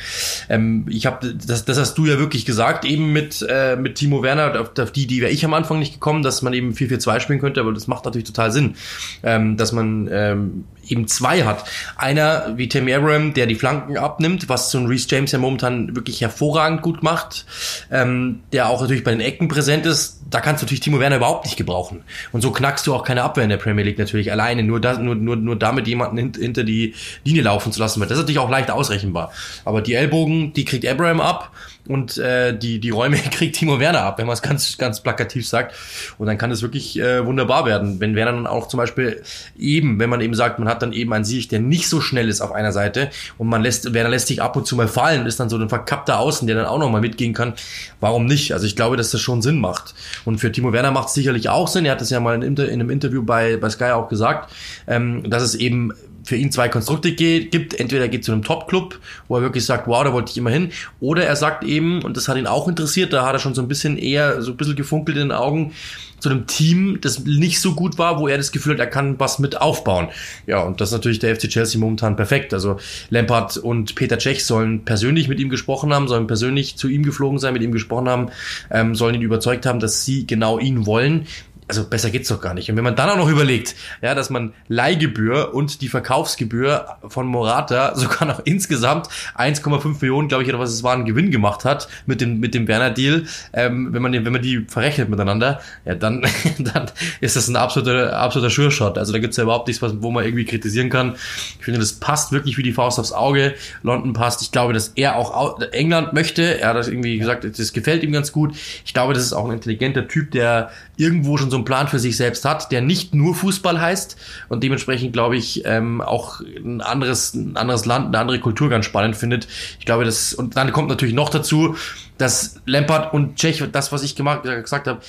[0.48, 4.22] Ähm, ich habe, das, das hast du ja wirklich gesagt, eben mit, äh, mit Timo
[4.22, 7.20] Werner, auf, auf die, die wäre ich am Anfang nicht gekommen, dass man eben 4-4-2
[7.20, 8.76] spielen könnte, aber das macht natürlich total Sinn,
[9.22, 11.64] ähm, dass man ähm, eben zwei hat.
[11.96, 15.94] Einer wie Tammy Abraham, der die Flanken abnimmt, was so ein Reese James ja momentan
[15.94, 17.46] wirklich hervorragend gut macht,
[17.90, 20.20] ähm, der auch natürlich bei den Ecken präsent ist.
[20.28, 22.02] Da kannst du natürlich Timo Werner überhaupt nicht gebrauchen.
[22.32, 24.98] Und so knackst du auch keine Abwehr in der Premier League natürlich alleine, nur, da,
[24.98, 26.94] nur, nur, nur damit jemanden hint, hinter die
[27.24, 28.00] Linie laufen zu lassen.
[28.00, 29.32] Weil das ist natürlich auch leicht ausrechenbar.
[29.64, 31.52] Aber die Ellbogen, die kriegt Abraham ab
[31.88, 35.46] und äh, die, die Räume kriegt Timo Werner ab, wenn man es ganz, ganz plakativ
[35.46, 35.74] sagt.
[36.18, 38.00] Und dann kann es wirklich äh, wunderbar werden.
[38.00, 39.22] Wenn Werner dann auch zum Beispiel
[39.58, 42.28] eben, wenn man eben sagt, man hat dann eben einen Sieg, der nicht so schnell
[42.28, 45.26] ist auf einer Seite und man lässt, Werner lässt sich ab und zu mal fallen,
[45.26, 47.54] ist dann so ein verkappter Außen, der dann auch nochmal mitgehen kann.
[48.00, 48.52] Warum nicht?
[48.52, 49.94] Also ich glaube, dass das schon Sinn macht.
[50.24, 51.84] Und für Timo Werner macht es sicherlich auch Sinn.
[51.84, 54.52] Er hat das ja mal in, in einem Interview bei, bei Sky auch gesagt,
[54.86, 55.92] ähm, dass es eben
[56.26, 57.74] für ihn zwei Konstrukte gibt.
[57.74, 60.50] Entweder er geht zu einem Top-Club, wo er wirklich sagt, wow, da wollte ich immer
[60.50, 60.70] hin.
[61.00, 63.62] Oder er sagt eben, und das hat ihn auch interessiert, da hat er schon so
[63.62, 65.72] ein bisschen eher, so ein bisschen gefunkelt in den Augen,
[66.18, 69.20] zu einem Team, das nicht so gut war, wo er das Gefühl hat, er kann
[69.20, 70.08] was mit aufbauen.
[70.46, 72.54] Ja, und das ist natürlich der FC Chelsea momentan perfekt.
[72.54, 72.78] Also
[73.10, 77.38] Lampard und Peter Cech sollen persönlich mit ihm gesprochen haben, sollen persönlich zu ihm geflogen
[77.38, 78.30] sein, mit ihm gesprochen haben,
[78.70, 81.26] ähm, sollen ihn überzeugt haben, dass sie genau ihn wollen
[81.68, 82.70] also besser geht's doch gar nicht.
[82.70, 87.26] Und wenn man dann auch noch überlegt, ja, dass man Leihgebühr und die Verkaufsgebühr von
[87.26, 91.64] Morata sogar noch insgesamt 1,5 Millionen, glaube ich, oder was es war, einen Gewinn gemacht
[91.64, 95.08] hat mit dem mit dem Werner Deal, ähm, wenn man den, wenn man die verrechnet
[95.08, 96.24] miteinander, ja, dann
[96.58, 98.98] dann ist das ein absoluter absoluter Sure-Shot.
[98.98, 101.14] Also da gibt's ja überhaupt nichts, was wo man irgendwie kritisieren kann.
[101.58, 103.54] Ich finde, das passt wirklich wie die Faust aufs Auge.
[103.82, 104.42] London passt.
[104.42, 106.60] Ich glaube, dass er auch England möchte.
[106.60, 108.54] Er hat das irgendwie gesagt, das gefällt ihm ganz gut.
[108.84, 111.98] Ich glaube, das ist auch ein intelligenter Typ, der irgendwo schon so einen Plan für
[111.98, 114.16] sich selbst hat, der nicht nur Fußball heißt
[114.48, 118.86] und dementsprechend glaube ich ähm, auch ein anderes, ein anderes Land, eine andere Kultur ganz
[118.86, 119.46] spannend findet.
[119.78, 121.76] Ich glaube, das und dann kommt natürlich noch dazu,
[122.18, 125.00] dass Lampard und Tschech, das was ich gemacht, gesagt habe,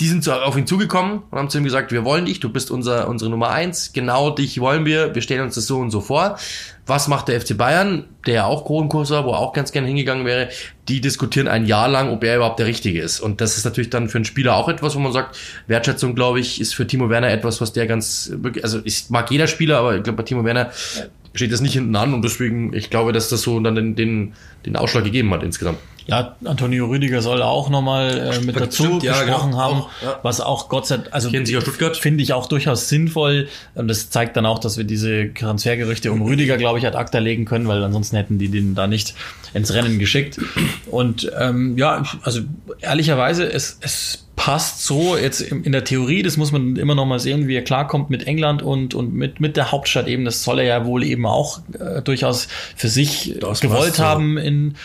[0.00, 2.48] die sind so auf ihn zugekommen und haben zu ihm gesagt, wir wollen dich, du
[2.48, 5.90] bist unser, unsere Nummer eins, genau dich wollen wir, wir stellen uns das so und
[5.90, 6.38] so vor.
[6.90, 9.86] Was macht der FC Bayern, der ja auch Kronkurs war, wo er auch ganz gerne
[9.86, 10.48] hingegangen wäre?
[10.88, 13.20] Die diskutieren ein Jahr lang, ob er überhaupt der Richtige ist.
[13.20, 16.40] Und das ist natürlich dann für einen Spieler auch etwas, wo man sagt, Wertschätzung, glaube
[16.40, 18.32] ich, ist für Timo Werner etwas, was der ganz,
[18.64, 20.72] also ich mag jeder Spieler, aber ich glaube, bei Timo Werner
[21.32, 24.32] steht das nicht hinten an und deswegen, ich glaube, dass das so dann den, den,
[24.66, 25.78] den Ausschlag gegeben hat insgesamt.
[26.10, 29.62] Ja, Antonio Rüdiger soll auch nochmal äh, mit dazu ja, gesprochen genau.
[29.62, 30.18] haben, auch, ja.
[30.22, 33.46] was auch Gott sei Dank, also finde ich auch durchaus sinnvoll.
[33.76, 37.18] Und das zeigt dann auch, dass wir diese Transfergerüchte um Rüdiger, glaube ich, ad acta
[37.18, 39.14] legen können, weil ansonsten hätten die den da nicht
[39.54, 40.38] ins Rennen geschickt.
[40.90, 42.40] Und ähm, ja, also
[42.80, 47.20] ehrlicherweise, es, es passt so jetzt in der Theorie, das muss man immer noch mal
[47.20, 50.24] sehen, wie er klarkommt mit England und, und mit, mit der Hauptstadt eben.
[50.24, 54.76] Das soll er ja wohl eben auch äh, durchaus für sich das gewollt haben in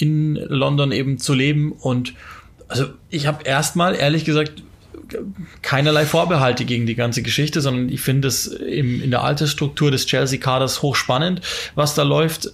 [0.00, 1.72] in London eben zu leben.
[1.72, 2.14] Und
[2.68, 4.62] also ich habe erstmal, ehrlich gesagt,
[5.62, 10.82] keinerlei Vorbehalte gegen die ganze Geschichte, sondern ich finde es in der Altersstruktur des Chelsea-Kaders
[10.82, 11.40] hochspannend,
[11.74, 12.52] was da läuft.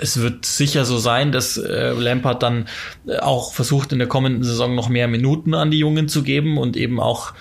[0.00, 2.66] Es wird sicher so sein, dass äh, Lampard dann
[3.20, 6.76] auch versucht, in der kommenden Saison noch mehr Minuten an die Jungen zu geben und
[6.76, 7.32] eben auch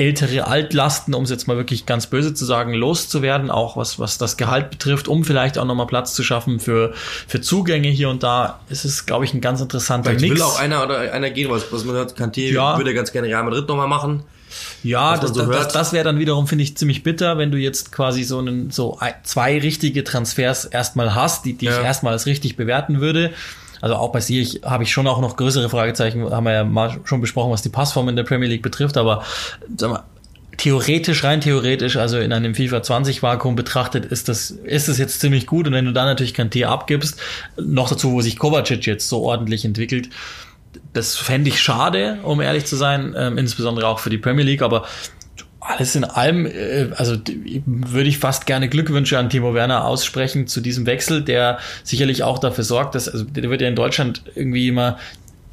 [0.00, 4.16] ältere Altlasten, um es jetzt mal wirklich ganz böse zu sagen, loszuwerden, auch was, was
[4.16, 6.94] das Gehalt betrifft, um vielleicht auch nochmal Platz zu schaffen für,
[7.28, 8.60] für Zugänge hier und da.
[8.70, 10.36] ist Es glaube ich, ein ganz interessanter vielleicht Mix.
[10.36, 12.78] will auch einer oder einer gehen, was, was man hört, Kanté ja.
[12.78, 14.24] würde ganz gerne Real Madrid nochmal machen.
[14.82, 17.92] Ja, das, so das, das wäre dann wiederum, finde ich, ziemlich bitter, wenn du jetzt
[17.92, 21.78] quasi so einen, so zwei richtige Transfers erstmal hast, die, die ja.
[21.78, 23.32] ich erstmal als richtig bewerten würde.
[23.80, 27.00] Also auch bei Ziyech habe ich schon auch noch größere Fragezeichen, haben wir ja mal
[27.04, 29.22] schon besprochen, was die Passform in der Premier League betrifft, aber
[29.76, 30.04] sag mal,
[30.60, 35.20] theoretisch, rein theoretisch, also in einem FIFA 20 Vakuum betrachtet, ist das, ist das jetzt
[35.20, 35.66] ziemlich gut.
[35.66, 37.18] Und wenn du dann natürlich kein T abgibst,
[37.56, 40.10] noch dazu, wo sich Kovacic jetzt so ordentlich entwickelt,
[40.92, 44.62] das fände ich schade, um ehrlich zu sein, ähm, insbesondere auch für die Premier League,
[44.62, 44.84] aber
[45.60, 47.16] alles in allem, äh, also
[47.66, 52.38] würde ich fast gerne Glückwünsche an Timo Werner aussprechen zu diesem Wechsel, der sicherlich auch
[52.38, 54.98] dafür sorgt, dass, also der wird ja in Deutschland irgendwie immer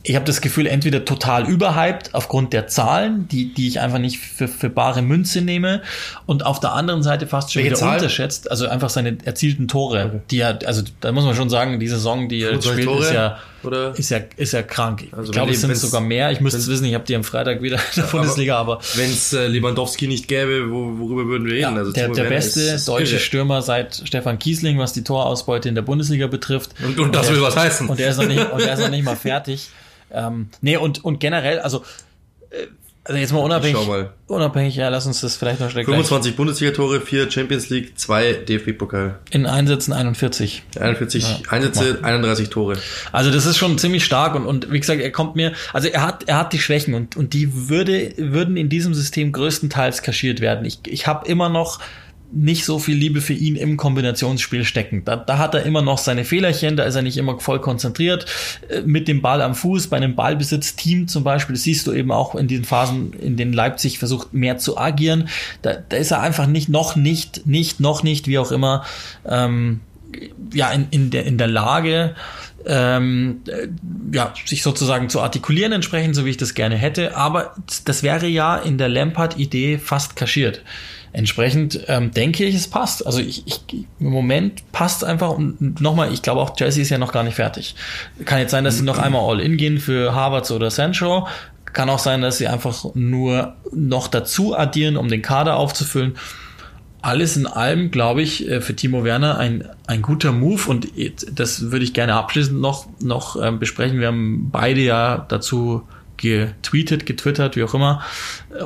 [0.10, 4.20] ich habe das Gefühl, entweder total überhyped aufgrund der Zahlen, die, die ich einfach nicht
[4.20, 5.82] für, für bare Münze nehme,
[6.26, 7.96] und auf der anderen Seite fast schon Welche wieder Zahlen?
[7.96, 10.20] unterschätzt, also einfach seine erzielten Tore, okay.
[10.32, 13.04] die er, also da muss man schon sagen, die Saison, die er spielt, Tore?
[13.04, 13.98] ist ja, Oder?
[13.98, 15.08] ist ja, ist ja krank.
[15.12, 16.32] Also ich glaube, es sind sogar mehr.
[16.32, 18.80] Ich müsste es wissen, ich habe die am Freitag wieder in der Bundesliga, aber.
[18.96, 21.74] Wenn es äh, Lewandowski nicht gäbe, wo, worüber würden wir reden?
[21.74, 23.20] Ja, also der, der beste deutsche irre.
[23.20, 26.72] Stürmer seit Stefan Kiesling, was die Torausbeute in der Bundesliga betrifft.
[26.80, 27.90] Und, und, und das will was heißen.
[27.90, 29.70] Und er ist noch nicht, und er ist noch nicht mal fertig.
[30.12, 31.84] Ähm, nee, und, und generell, also,
[32.50, 32.68] äh,
[33.08, 34.12] also jetzt mal unabhängig, mal.
[34.28, 39.20] unabhängig, ja, lass uns das vielleicht noch schnell 25 Bundesliga-Tore, 4 Champions League, 2 DFB-Pokal.
[39.32, 40.64] In Einsätzen 41.
[40.78, 41.38] 41 ja.
[41.50, 42.78] Einsätze, 31 Tore.
[43.14, 46.02] Also das ist schon ziemlich stark und, und wie gesagt, er kommt mir, also er
[46.02, 50.42] hat, er hat die Schwächen und, und die würde, würden in diesem System größtenteils kaschiert
[50.42, 50.66] werden.
[50.66, 51.80] Ich, ich habe immer noch
[52.32, 55.04] nicht so viel Liebe für ihn im Kombinationsspiel stecken.
[55.06, 58.26] Da, da hat er immer noch seine Fehlerchen, da ist er nicht immer voll konzentriert.
[58.70, 62.12] Äh, mit dem Ball am Fuß, bei einem Ballbesitzteam zum Beispiel, das siehst du eben
[62.12, 65.30] auch in diesen Phasen, in denen Leipzig versucht, mehr zu agieren.
[65.62, 68.84] Da, da ist er einfach nicht, noch nicht, nicht, noch nicht, wie auch immer,
[69.26, 69.80] ähm,
[70.54, 72.16] ja, in, in, der, in der Lage,
[72.66, 73.68] ähm, äh,
[74.12, 77.16] ja, sich sozusagen zu artikulieren entsprechend, so wie ich das gerne hätte.
[77.16, 80.62] Aber das wäre ja in der Lampard-Idee fast kaschiert.
[81.18, 83.04] Entsprechend ähm, denke ich, es passt.
[83.04, 83.62] Also ich, ich,
[84.00, 87.34] im Moment passt einfach und nochmal, ich glaube auch Chelsea ist ja noch gar nicht
[87.34, 87.74] fertig.
[88.24, 91.28] Kann jetzt sein, dass sie noch einmal all in gehen für Harvards oder Sancho.
[91.74, 96.18] Kann auch sein, dass sie einfach nur noch dazu addieren, um den Kader aufzufüllen.
[97.02, 100.88] Alles in allem, glaube ich, äh, für Timo Werner ein, ein guter Move und
[101.34, 104.00] das würde ich gerne abschließend noch, noch ähm, besprechen.
[104.00, 105.82] Wir haben beide ja dazu
[106.18, 108.04] getweetet, getwittert, wie auch immer.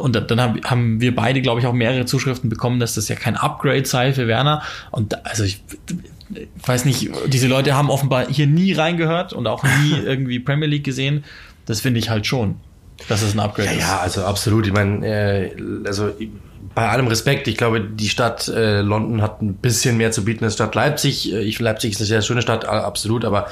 [0.02, 3.36] Und dann haben wir beide, glaube ich, auch mehrere Zuschriften bekommen, dass das ja kein
[3.36, 4.64] Upgrade sei für Werner.
[4.92, 5.62] Und also ich
[6.66, 10.84] weiß nicht, diese Leute haben offenbar hier nie reingehört und auch nie irgendwie Premier League
[10.84, 11.24] gesehen.
[11.66, 12.56] Das finde ich halt schon,
[13.08, 13.82] dass es ein Upgrade ja, ist.
[13.82, 14.66] Ja, also absolut.
[14.66, 16.12] Ich meine, äh, also
[16.74, 20.46] bei allem Respekt, ich glaube, die Stadt äh, London hat ein bisschen mehr zu bieten
[20.46, 21.34] als Stadt Leipzig.
[21.34, 23.48] Äh, ich, Leipzig ist eine sehr schöne Stadt, absolut, aber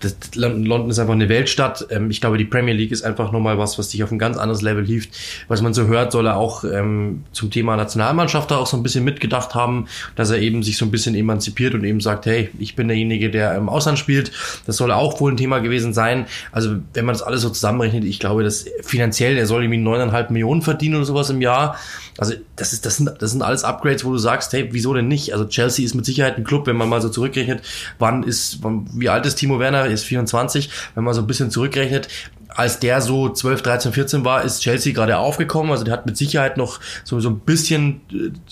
[0.00, 1.86] das, London ist einfach eine Weltstadt.
[1.90, 4.38] Ähm, ich glaube, die Premier League ist einfach nochmal was, was dich auf ein ganz
[4.38, 5.10] anderes Level hieft.
[5.48, 8.82] Was man so hört, soll er auch ähm, zum Thema Nationalmannschaft da auch so ein
[8.82, 12.48] bisschen mitgedacht haben, dass er eben sich so ein bisschen emanzipiert und eben sagt, hey,
[12.58, 14.32] ich bin derjenige, der im Ausland spielt.
[14.66, 16.26] Das soll auch wohl ein Thema gewesen sein.
[16.50, 20.30] Also wenn man das alles so zusammenrechnet, ich glaube, dass finanziell, er soll irgendwie neuneinhalb
[20.30, 21.76] Millionen verdienen oder sowas im Jahr.
[22.16, 25.08] Also das ist, das sind, das sind alles Upgrades, wo du sagst, hey, wieso denn
[25.08, 25.32] nicht?
[25.32, 27.62] Also Chelsea ist mit Sicherheit ein Club, wenn man mal so zurückrechnet,
[27.98, 29.80] wann ist, wann, wie alt ist Timo Werner?
[29.80, 32.08] Er ist 24, wenn man so ein bisschen zurückrechnet.
[32.54, 35.72] Als der so 12, 13, 14 war, ist Chelsea gerade aufgekommen.
[35.72, 38.00] Also der hat mit Sicherheit noch so, so ein bisschen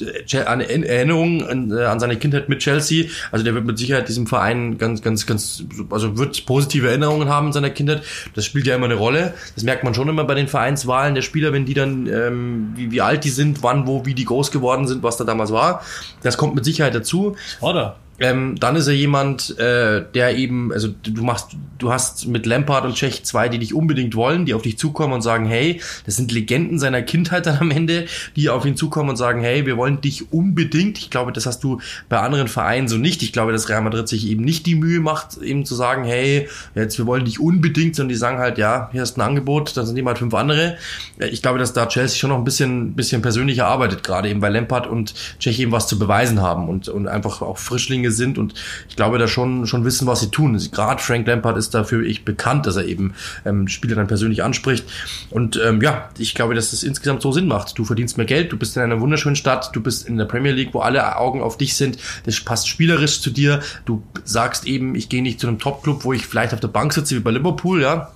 [0.01, 3.07] äh, an Erinnerungen an, äh, an seine Kindheit mit Chelsea.
[3.31, 7.49] Also der wird mit Sicherheit diesem Verein ganz, ganz, ganz, also wird positive Erinnerungen haben
[7.49, 8.03] in seiner Kindheit.
[8.35, 9.35] Das spielt ja immer eine Rolle.
[9.55, 12.91] Das merkt man schon immer bei den Vereinswahlen der Spieler, wenn die dann, ähm, wie,
[12.91, 15.83] wie alt die sind, wann, wo, wie die groß geworden sind, was da damals war.
[16.23, 17.37] Das kommt mit Sicherheit dazu.
[17.61, 17.97] Oder?
[18.19, 22.85] Ähm, dann ist er jemand, äh, der eben, also du machst, du hast mit Lampard
[22.85, 26.17] und Czech zwei, die dich unbedingt wollen, die auf dich zukommen und sagen, hey, das
[26.17, 29.77] sind Legenden seiner Kindheit dann am Ende, die auf ihn zukommen und sagen, hey, wir
[29.77, 30.99] wollen dich unbedingt.
[30.99, 33.23] Ich glaube, das hast du bei anderen Vereinen so nicht.
[33.23, 36.49] Ich glaube, dass Real Madrid sich eben nicht die Mühe macht, eben zu sagen, hey,
[36.75, 39.87] jetzt wir wollen dich unbedingt, sondern die sagen halt, ja, hier ist ein Angebot, dann
[39.87, 40.77] sind eben halt fünf andere.
[41.19, 44.53] Ich glaube, dass da Chelsea schon noch ein bisschen, bisschen persönlicher arbeitet, gerade eben weil
[44.53, 48.55] Lampard und Czech eben was zu beweisen haben und, und einfach auch Frischlinge sind und
[48.89, 50.59] ich glaube, da schon, schon wissen, was sie tun.
[50.73, 54.85] Gerade Frank Lampard ist dafür ich bekannt, dass er eben ähm, Spieler dann persönlich anspricht.
[55.31, 57.79] Und ähm, ja, ich glaube, dass das insgesamt so Sinn macht.
[57.79, 60.53] Du verdienst mehr Geld, du bist in einer wunderschönen Stadt, du bist in der Premier
[60.53, 61.99] League, wo alle Augen auf dich sind.
[62.25, 63.61] Das passt spielerisch zu dir.
[63.85, 66.93] Du sagst eben, ich gehe nicht zu einem Top-Club, wo ich vielleicht auf der Bank
[66.93, 68.13] sitze wie bei Liverpool, ja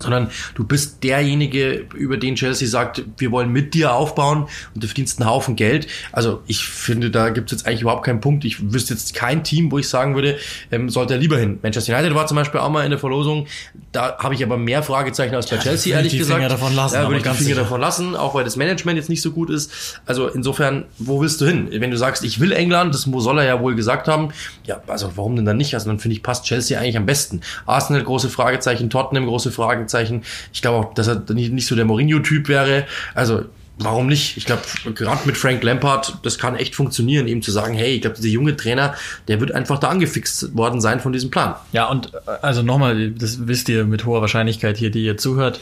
[0.00, 4.86] sondern du bist derjenige, über den Chelsea sagt, wir wollen mit dir aufbauen und du
[4.86, 5.86] verdienst einen Haufen Geld.
[6.12, 8.44] Also ich finde, da gibt es jetzt eigentlich überhaupt keinen Punkt.
[8.44, 10.38] Ich wüsste jetzt kein Team, wo ich sagen würde,
[10.70, 11.58] ähm, sollte er lieber hin.
[11.62, 13.46] Manchester United war zum Beispiel auch mal in der Verlosung.
[13.92, 16.38] Da habe ich aber mehr Fragezeichen als bei ja, Chelsea, ehrlich gesagt.
[16.38, 17.60] Finger davon lassen, ja, würde ich die Finger sicher.
[17.60, 20.00] davon lassen, auch weil das Management jetzt nicht so gut ist.
[20.06, 21.68] Also insofern, wo willst du hin?
[21.70, 24.30] Wenn du sagst, ich will England, das soll er ja wohl gesagt haben.
[24.64, 25.74] Ja, also warum denn dann nicht?
[25.74, 27.40] Also dann finde ich, passt Chelsea eigentlich am besten.
[27.66, 29.89] Arsenal, große Fragezeichen, Tottenham, große Fragezeichen.
[29.90, 30.22] Fragezeichen.
[30.52, 32.86] Ich glaube auch, dass er nicht, so der Mourinho-Typ wäre.
[33.14, 33.44] Also
[33.78, 34.36] warum nicht?
[34.36, 34.62] Ich glaube,
[34.94, 38.28] gerade mit Frank Lampard, das kann echt funktionieren, ihm zu sagen, hey, ich glaube, dieser
[38.28, 38.94] junge Trainer,
[39.28, 41.54] der wird einfach da angefixt worden sein von diesem Plan.
[41.72, 45.60] Ja, und äh, also nochmal, das wisst ihr mit hoher Wahrscheinlichkeit hier, die ihr zuhört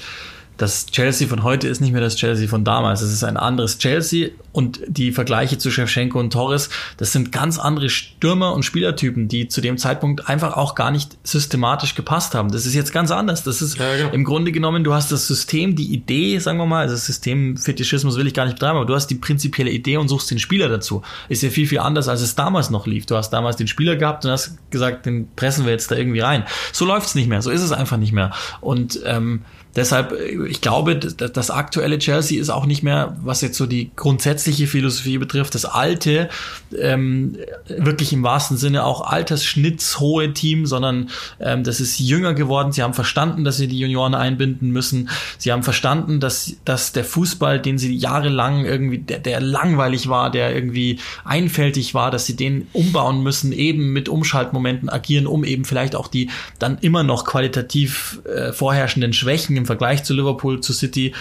[0.59, 3.01] das Chelsea von heute ist nicht mehr das Chelsea von damals.
[3.01, 7.61] Es ist ein anderes Chelsea und die Vergleiche zu Shevchenko und Torres, das sind ganz
[7.61, 12.51] andere Stürmer und Spielertypen, die zu dem Zeitpunkt einfach auch gar nicht systematisch gepasst haben.
[12.51, 13.45] Das ist jetzt ganz anders.
[13.45, 14.11] Das ist ja, genau.
[14.11, 18.27] im Grunde genommen, du hast das System, die Idee, sagen wir mal, also Systemfetischismus will
[18.27, 21.03] ich gar nicht betreiben, aber du hast die prinzipielle Idee und suchst den Spieler dazu.
[21.29, 23.07] Ist ja viel, viel anders, als es damals noch lief.
[23.07, 26.21] Du hast damals den Spieler gehabt und hast gesagt, den pressen wir jetzt da irgendwie
[26.21, 26.43] rein.
[26.73, 28.33] So läuft's nicht mehr, so ist es einfach nicht mehr.
[28.61, 29.43] Und ähm,
[29.79, 30.13] Deshalb,
[30.49, 35.19] ich glaube, das, aktuelle Chelsea ist auch nicht mehr, was jetzt so die grundsätzliche Philosophie
[35.19, 36.29] betrifft, das alte,
[36.77, 37.37] ähm,
[37.69, 42.73] wirklich im wahrsten Sinne auch altersschnittshohe Team, sondern ähm, das ist jünger geworden.
[42.73, 45.11] Sie haben verstanden, dass sie die Junioren einbinden müssen.
[45.39, 50.33] Sie haben verstanden, dass, dass der Fußball, den sie jahrelang irgendwie, der, der langweilig war,
[50.33, 55.65] der irgendwie einfältig war, dass sie den umbauen müssen, eben mit Umschaltmomenten agieren, um eben
[55.65, 60.73] vielleicht auch die dann immer noch qualitativ äh, vorherrschenden Schwächen im Vergleich zu Liverpool, zu
[60.73, 61.15] City,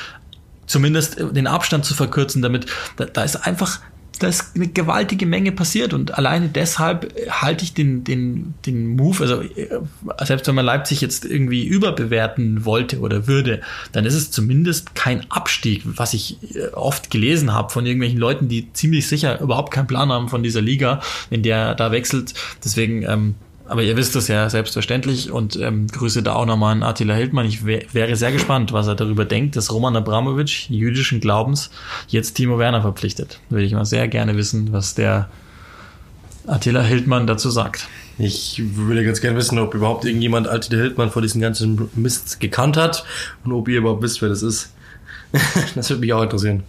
[0.65, 3.79] zumindest den Abstand zu verkürzen, damit da, da ist einfach
[4.19, 9.21] da ist eine gewaltige Menge passiert und alleine deshalb halte ich den, den, den Move,
[9.21, 9.43] also
[10.25, 15.29] selbst wenn man Leipzig jetzt irgendwie überbewerten wollte oder würde, dann ist es zumindest kein
[15.29, 19.87] Abstieg, was ich äh, oft gelesen habe von irgendwelchen Leuten, die ziemlich sicher überhaupt keinen
[19.87, 22.33] Plan haben von dieser Liga, in der da wechselt.
[22.63, 23.35] Deswegen ähm,
[23.67, 27.45] aber ihr wisst es ja selbstverständlich und ähm, Grüße da auch nochmal an Attila Hildmann.
[27.45, 31.69] Ich wäre sehr gespannt, was er darüber denkt, dass Roman Abramovic jüdischen Glaubens
[32.07, 33.39] jetzt Timo Werner verpflichtet.
[33.49, 35.29] Würde ich mal sehr gerne wissen, was der
[36.45, 37.87] Attila Hildmann dazu sagt.
[38.17, 42.77] Ich würde ganz gerne wissen, ob überhaupt irgendjemand Attila Hildmann vor diesem ganzen Mist gekannt
[42.77, 43.03] hat
[43.43, 44.73] und ob ihr überhaupt wisst, wer das ist.
[45.75, 46.63] das würde mich auch interessieren.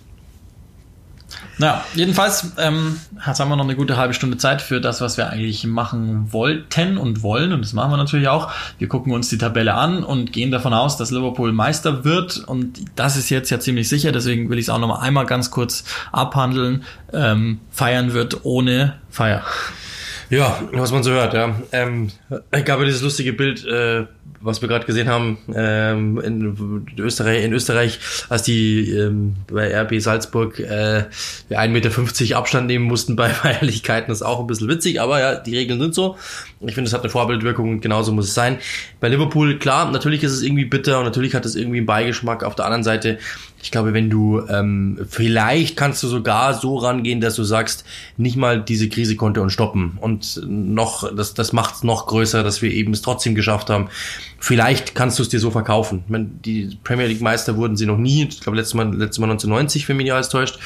[1.58, 5.16] Naja, jedenfalls ähm, jetzt haben wir noch eine gute halbe Stunde Zeit für das, was
[5.16, 7.52] wir eigentlich machen wollten und wollen.
[7.52, 8.52] Und das machen wir natürlich auch.
[8.78, 12.38] Wir gucken uns die Tabelle an und gehen davon aus, dass Liverpool Meister wird.
[12.38, 14.12] Und das ist jetzt ja ziemlich sicher.
[14.12, 16.84] Deswegen will ich es auch noch mal einmal ganz kurz abhandeln.
[17.12, 19.42] Ähm, feiern wird ohne Feier.
[20.30, 21.54] Ja, was man so hört, ja.
[21.72, 22.10] Ähm,
[22.54, 24.06] ich gab ja dieses lustige Bild, äh,
[24.40, 30.00] was wir gerade gesehen haben, ähm, in Österreich, in Österreich, als die ähm, bei RB
[30.00, 31.04] Salzburg äh,
[31.50, 35.56] 1,50 Meter Abstand nehmen mussten bei Feierlichkeiten, ist auch ein bisschen witzig, aber ja, die
[35.56, 36.16] Regeln sind so.
[36.60, 38.58] Ich finde, es hat eine Vorbildwirkung und genauso muss es sein.
[38.98, 42.42] Bei Liverpool, klar, natürlich ist es irgendwie bitter und natürlich hat es irgendwie einen Beigeschmack.
[42.42, 43.18] Auf der anderen Seite
[43.62, 47.84] Ich glaube, wenn du ähm, vielleicht kannst du sogar so rangehen, dass du sagst,
[48.16, 52.42] nicht mal diese Krise konnte uns stoppen und noch das das macht es noch größer,
[52.42, 53.88] dass wir eben es trotzdem geschafft haben.
[54.40, 56.02] Vielleicht kannst du es dir so verkaufen.
[56.06, 58.28] Ich meine, die Premier League Meister wurden sie noch nie.
[58.30, 60.58] Ich glaube letztes Mal letztes Mal 1990, wenn mich nicht alles täuscht.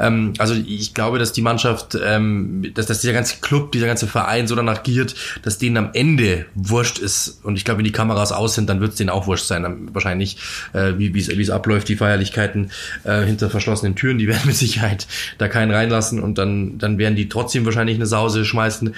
[0.00, 4.06] Ähm, also ich glaube, dass die Mannschaft, ähm, dass dass dieser ganze Club, dieser ganze
[4.06, 7.40] Verein so danach giert, dass denen am Ende wurscht ist.
[7.42, 9.88] Und ich glaube, wenn die Kameras aus sind, dann wird es denen auch wurscht sein.
[9.92, 10.38] Wahrscheinlich,
[10.72, 12.70] äh, wie es abläuft, die Feierlichkeiten
[13.04, 14.18] äh, hinter verschlossenen Türen.
[14.18, 15.06] Die werden mit Sicherheit
[15.38, 18.94] da keinen reinlassen und dann dann werden die trotzdem wahrscheinlich eine Sause schmeißen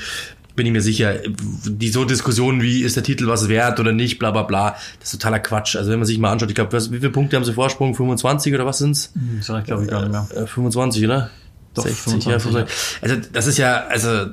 [0.57, 1.15] bin ich mir sicher,
[1.65, 5.13] die so Diskussionen wie, ist der Titel was wert oder nicht, bla bla bla, das
[5.13, 5.77] ist totaler Quatsch.
[5.77, 7.95] Also wenn man sich mal anschaut, ich glaube, wie viele Punkte haben sie Vorsprung?
[7.95, 9.13] 25 oder was sind's?
[9.39, 10.47] Das hm, glaube ich gar nicht mehr.
[10.47, 11.31] 25, äh, oder?
[11.75, 13.03] Doch, 60, 25, ja, 25.
[13.03, 14.27] Also das ist ja, also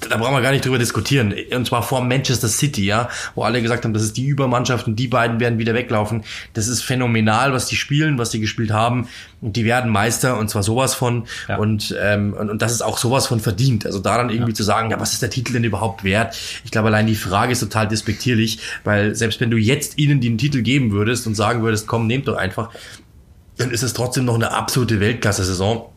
[0.00, 1.34] da brauchen wir gar nicht drüber diskutieren.
[1.54, 4.96] Und zwar vor Manchester City, ja, wo alle gesagt haben, das ist die Übermannschaft und
[4.96, 6.24] die beiden werden wieder weglaufen.
[6.54, 9.08] Das ist phänomenal, was die spielen, was die gespielt haben.
[9.40, 11.26] Und die werden Meister und zwar sowas von.
[11.48, 11.56] Ja.
[11.56, 13.86] Und, ähm, und, und das ist auch sowas von verdient.
[13.86, 14.56] Also daran irgendwie ja.
[14.56, 16.36] zu sagen, ja, was ist der Titel denn überhaupt wert?
[16.64, 20.38] Ich glaube, allein die Frage ist total despektierlich, weil selbst wenn du jetzt ihnen den
[20.38, 22.70] Titel geben würdest und sagen würdest, komm, nehmt doch einfach,
[23.56, 25.90] dann ist es trotzdem noch eine absolute Weltklasse-Saison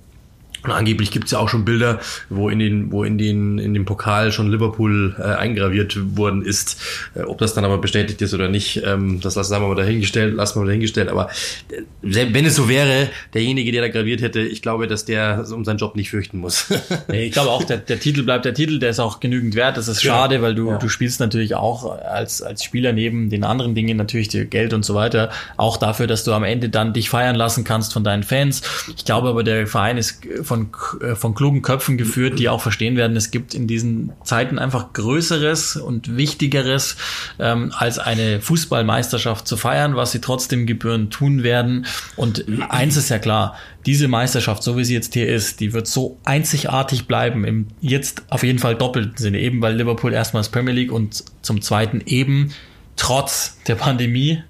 [0.64, 3.86] und angeblich gibt's ja auch schon Bilder, wo in den, wo in den, in dem
[3.86, 6.80] Pokal schon Liverpool äh, eingraviert worden ist.
[7.16, 10.36] Äh, ob das dann aber bestätigt ist oder nicht, ähm, das lassen wir mal dahingestellt,
[10.36, 11.10] lassen wir mal dahingestellt.
[11.10, 11.30] Aber
[11.72, 15.66] äh, wenn es so wäre, derjenige, der da graviert hätte, ich glaube, dass der um
[15.66, 16.68] seinen Job nicht fürchten muss.
[17.08, 19.78] nee, ich glaube auch, der, der Titel bleibt der Titel, der ist auch genügend wert.
[19.78, 20.42] Das ist schade, ja.
[20.44, 20.78] weil du, ja.
[20.78, 24.86] du spielst natürlich auch als, als Spieler neben den anderen Dingen natürlich dir Geld und
[24.86, 28.24] so weiter, auch dafür, dass du am Ende dann dich feiern lassen kannst von deinen
[28.24, 28.62] Fans.
[28.96, 30.22] Ich glaube aber, der Verein ist
[30.52, 34.60] von, äh, von klugen Köpfen geführt, die auch verstehen werden, es gibt in diesen Zeiten
[34.60, 36.98] einfach Größeres und Wichtigeres,
[37.40, 41.86] ähm, als eine Fußballmeisterschaft zu feiern, was sie trotzdem gebühren tun werden.
[42.18, 45.88] Und eins ist ja klar, diese Meisterschaft, so wie sie jetzt hier ist, die wird
[45.88, 50.74] so einzigartig bleiben, im jetzt auf jeden Fall doppelten Sinne, eben weil Liverpool erstmals Premier
[50.74, 52.52] League und zum zweiten eben
[52.98, 54.44] trotz der Pandemie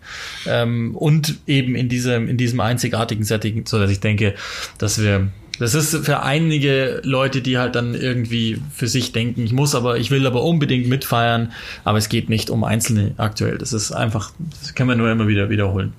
[0.48, 4.34] ähm, und eben in diesem, in diesem einzigartigen Setting, so dass ich denke,
[4.80, 9.54] dass wir das ist für einige Leute, die halt dann irgendwie für sich denken, ich
[9.54, 11.52] muss aber, ich will aber unbedingt mitfeiern,
[11.84, 13.58] aber es geht nicht um Einzelne aktuell.
[13.58, 15.94] Das ist einfach, das können wir nur immer wieder wiederholen.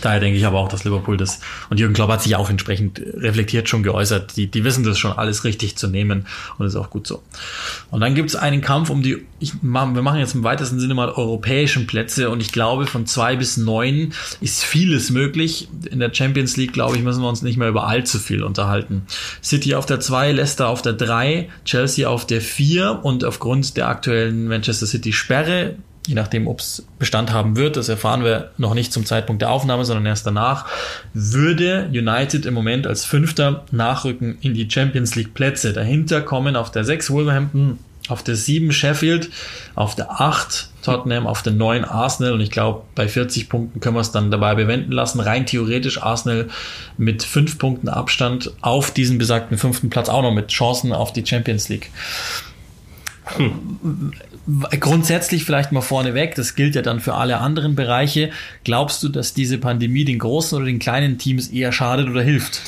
[0.00, 3.00] Daher denke ich aber auch, dass Liverpool das, und Jürgen Klopp hat sich auch entsprechend
[3.14, 6.26] reflektiert schon geäußert, die, die wissen das schon alles richtig zu nehmen
[6.58, 7.22] und ist auch gut so.
[7.90, 10.94] Und dann gibt es einen Kampf um die, ich, wir machen jetzt im weitesten Sinne
[10.94, 15.68] mal europäischen Plätze und ich glaube von zwei bis neun ist vieles möglich.
[15.90, 19.02] In der Champions League, glaube ich, müssen wir uns nicht mehr über allzu viel unterhalten.
[19.42, 23.88] City auf der zwei, Leicester auf der drei, Chelsea auf der vier und aufgrund der
[23.88, 28.74] aktuellen Manchester City Sperre je nachdem, ob es Bestand haben wird, das erfahren wir noch
[28.74, 30.66] nicht zum Zeitpunkt der Aufnahme, sondern erst danach,
[31.14, 35.72] würde United im Moment als Fünfter nachrücken in die Champions League Plätze.
[35.72, 39.30] Dahinter kommen auf der 6 Wolverhampton, auf der 7 Sheffield,
[39.74, 43.96] auf der 8 Tottenham, auf der 9 Arsenal und ich glaube, bei 40 Punkten können
[43.96, 45.20] wir es dann dabei bewenden lassen.
[45.20, 46.48] Rein theoretisch Arsenal
[46.98, 51.24] mit 5 Punkten Abstand auf diesen besagten fünften Platz auch noch mit Chancen auf die
[51.24, 51.90] Champions League.
[53.36, 54.12] Hm
[54.80, 58.30] grundsätzlich vielleicht mal vorneweg, das gilt ja dann für alle anderen Bereiche.
[58.64, 62.60] Glaubst du, dass diese Pandemie den großen oder den kleinen Teams eher schadet oder hilft?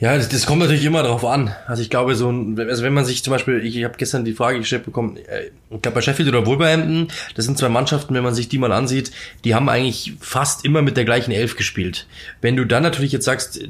[0.00, 1.52] Ja, das, das kommt natürlich immer darauf an.
[1.66, 4.24] Also ich glaube, so ein, also wenn man sich zum Beispiel, ich, ich habe gestern
[4.24, 8.14] die Frage gestellt bekommen, äh, ich glaube bei Sheffield oder Wolverhampton, das sind zwei Mannschaften,
[8.14, 9.10] wenn man sich die mal ansieht,
[9.44, 12.06] die haben eigentlich fast immer mit der gleichen Elf gespielt.
[12.40, 13.60] Wenn du dann natürlich jetzt sagst,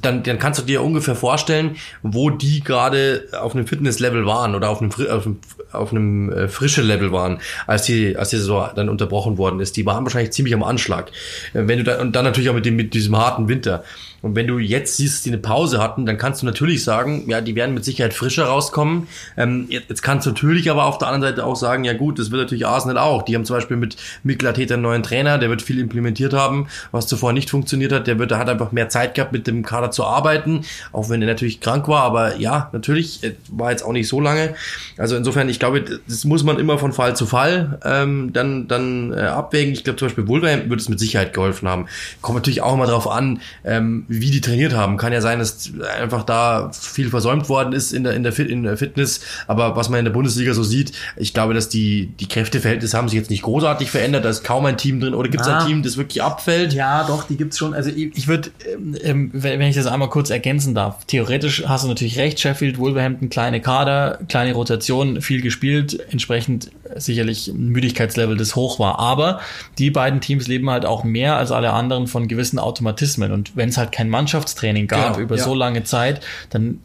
[0.00, 4.70] dann, dann kannst du dir ungefähr vorstellen, wo die gerade auf einem Fitnesslevel waren oder
[4.70, 5.38] auf einem, auf einem,
[5.72, 9.76] auf einem äh, frische Level waren, als die, als die Saison dann unterbrochen worden ist.
[9.76, 11.10] Die waren wahrscheinlich ziemlich am Anschlag.
[11.52, 13.84] Äh, wenn du da, und dann natürlich auch mit dem, mit diesem harten Winter.
[14.22, 17.40] Und wenn du jetzt siehst, die eine Pause hatten, dann kannst du natürlich sagen, ja,
[17.40, 19.08] die werden mit Sicherheit frischer rauskommen.
[19.36, 22.30] Ähm, jetzt kannst du natürlich aber auf der anderen Seite auch sagen, ja gut, das
[22.30, 23.22] wird natürlich Arsenal auch.
[23.22, 27.08] Die haben zum Beispiel mit Mikkel einen neuen Trainer, der wird viel implementiert haben, was
[27.08, 28.06] zuvor nicht funktioniert hat.
[28.06, 31.22] Der wird, der hat einfach mehr Zeit gehabt, mit dem Kader zu arbeiten, auch wenn
[31.22, 32.02] er natürlich krank war.
[32.02, 34.54] Aber ja, natürlich, war jetzt auch nicht so lange.
[34.98, 39.12] Also insofern, ich glaube, das muss man immer von Fall zu Fall ähm, dann, dann
[39.12, 39.72] äh, abwägen.
[39.72, 41.86] Ich glaube zum Beispiel Wolverhampton wird es mit Sicherheit geholfen haben.
[42.20, 44.98] Kommt natürlich auch immer drauf an, ähm, wie die trainiert haben.
[44.98, 48.48] Kann ja sein, dass einfach da viel versäumt worden ist in der, in der, Fit,
[48.48, 49.20] in der Fitness.
[49.46, 53.08] Aber was man in der Bundesliga so sieht, ich glaube, dass die, die Kräfteverhältnisse haben
[53.08, 54.24] sich jetzt nicht großartig verändert.
[54.24, 55.14] Da ist kaum ein Team drin.
[55.14, 56.74] Oder gibt es ah, ein Team, das wirklich abfällt?
[56.74, 57.74] Ja, doch, die gibt's schon.
[57.74, 61.04] Also ich, ich würde, ähm, ähm wenn ich das einmal kurz ergänzen darf.
[61.06, 67.48] Theoretisch hast du natürlich recht, Sheffield, Wolverhampton, kleine Kader, kleine Rotation, viel gespielt, entsprechend sicherlich
[67.48, 68.98] ein Müdigkeitslevel, das hoch war.
[68.98, 69.40] Aber
[69.78, 73.32] die beiden Teams leben halt auch mehr als alle anderen von gewissen Automatismen.
[73.32, 75.44] Und wenn es halt kein Mannschaftstraining gab Genau, über ja.
[75.44, 76.80] so lange Zeit, dann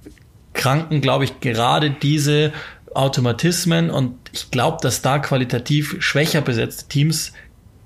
[0.54, 2.52] kranken, glaube ich, gerade diese
[2.94, 7.34] Automatismen und ich glaube, dass da qualitativ schwächer besetzte Teams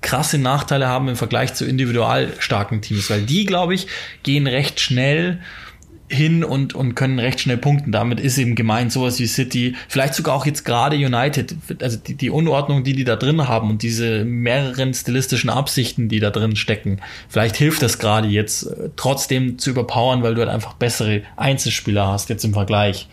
[0.02, 3.86] krasse Nachteile haben im Vergleich zu individual starken Teams, weil die, glaube ich,
[4.22, 5.38] gehen recht schnell
[6.12, 7.90] hin und, und können recht schnell punkten.
[7.90, 12.14] Damit ist eben gemeint sowas wie City, vielleicht sogar auch jetzt gerade United, also die,
[12.14, 16.54] die Unordnung, die die da drin haben und diese mehreren stilistischen Absichten, die da drin
[16.54, 21.22] stecken, vielleicht hilft das gerade jetzt äh, trotzdem zu überpowern, weil du halt einfach bessere
[21.36, 23.08] Einzelspieler hast jetzt im Vergleich.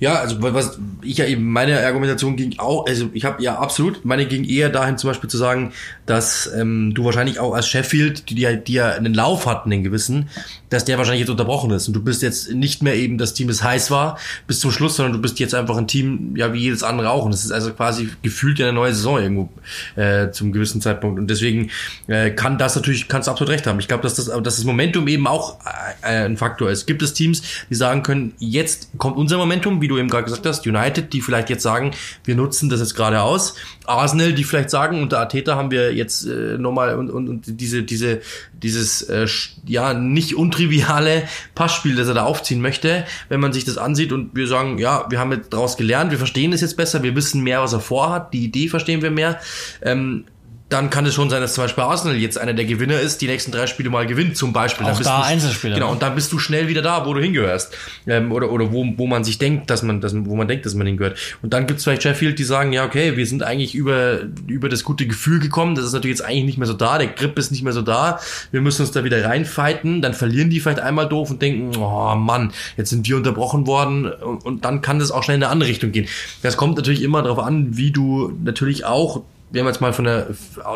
[0.00, 4.04] Ja, also was ich ja eben meine Argumentation ging auch, also ich habe ja absolut,
[4.04, 5.72] meine ging eher dahin zum Beispiel zu sagen,
[6.08, 9.68] dass ähm, du wahrscheinlich auch als Sheffield, die, die, ja- die ja einen Lauf hatten,
[9.70, 10.28] den gewissen,
[10.70, 13.48] dass der wahrscheinlich jetzt unterbrochen ist und du bist jetzt nicht mehr eben das Team,
[13.48, 16.58] das heiß war bis zum Schluss, sondern du bist jetzt einfach ein Team, ja wie
[16.60, 19.48] jedes andere auch und das ist also quasi gefühlt eine neue Saison irgendwo
[19.96, 21.70] äh, zum gewissen Zeitpunkt und deswegen
[22.06, 23.78] äh, kann das natürlich, kannst du absolut recht haben.
[23.78, 25.58] Ich glaube, dass das, dass das Momentum eben auch
[26.02, 26.86] äh, ein Faktor ist.
[26.86, 30.46] Gibt es Teams, die sagen können, jetzt kommt unser Momentum, wie du eben gerade gesagt
[30.46, 31.92] hast, United, die vielleicht jetzt sagen,
[32.24, 33.54] wir nutzen das jetzt gerade aus.
[33.86, 37.82] Arsenal, die vielleicht sagen, unter Arteta haben wir jetzt äh, nochmal und, und, und diese,
[37.82, 38.20] diese,
[38.52, 39.26] dieses äh,
[39.66, 41.24] ja nicht untriviale
[41.54, 45.06] Passspiel, das er da aufziehen möchte, wenn man sich das ansieht und wir sagen, ja,
[45.10, 47.80] wir haben jetzt daraus gelernt, wir verstehen es jetzt besser, wir wissen mehr, was er
[47.80, 49.38] vorhat, die Idee verstehen wir mehr.
[49.82, 50.24] Ähm,
[50.68, 53.26] dann kann es schon sein, dass zum Beispiel Arsenal jetzt einer der Gewinner ist, die
[53.26, 54.86] nächsten drei Spiele mal gewinnt, zum Beispiel.
[54.86, 55.92] Auch da du- Einzelspieler, Genau, ne?
[55.92, 57.74] und dann bist du schnell wieder da, wo du hingehörst.
[58.06, 60.74] Ähm, oder oder wo, wo man sich denkt, dass man, dass, wo man denkt, dass
[60.74, 61.16] man hingehört.
[61.40, 64.84] Und dann gibt's vielleicht Sheffield, die sagen, ja, okay, wir sind eigentlich über, über das
[64.84, 65.74] gute Gefühl gekommen.
[65.74, 66.98] Das ist natürlich jetzt eigentlich nicht mehr so da.
[66.98, 68.20] Der Grip ist nicht mehr so da.
[68.50, 70.02] Wir müssen uns da wieder reinfighten.
[70.02, 74.12] Dann verlieren die vielleicht einmal doof und denken, oh Mann, jetzt sind wir unterbrochen worden.
[74.12, 76.08] Und, und dann kann das auch schnell in eine andere Richtung gehen.
[76.42, 80.04] Das kommt natürlich immer darauf an, wie du natürlich auch wenn wir jetzt mal von
[80.04, 80.28] der,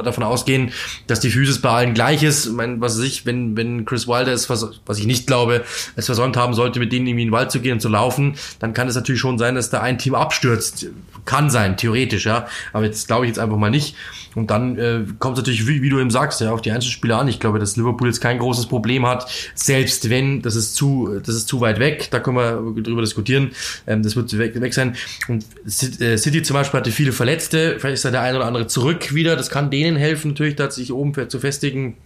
[0.04, 0.72] davon ausgehen,
[1.06, 4.08] dass die Physis bei allen gleich ist, ich meine, was weiß ich, wenn, wenn Chris
[4.08, 5.64] Wilder es, vers- was ich nicht glaube,
[5.96, 8.34] es versäumt haben sollte, mit denen irgendwie in den Wald zu gehen und zu laufen,
[8.58, 10.86] dann kann es natürlich schon sein, dass da ein Team abstürzt.
[11.24, 12.48] Kann sein, theoretisch, ja.
[12.72, 13.94] Aber jetzt glaube ich jetzt einfach mal nicht.
[14.34, 17.18] Und dann äh, kommt es natürlich, wie, wie du eben sagst, ja, auf die Einzelspieler
[17.18, 17.28] an.
[17.28, 21.34] Ich glaube, dass Liverpool jetzt kein großes Problem hat, selbst wenn, das ist zu, das
[21.34, 23.50] ist zu weit weg, da können wir drüber diskutieren,
[23.86, 24.96] ähm, das wird weg, weg sein.
[25.28, 28.46] Und City äh, City zum Beispiel hatte viele Verletzte, vielleicht ist da der eine oder
[28.46, 31.96] andere zurück wieder, das kann denen helfen natürlich, da sich oben zu festigen.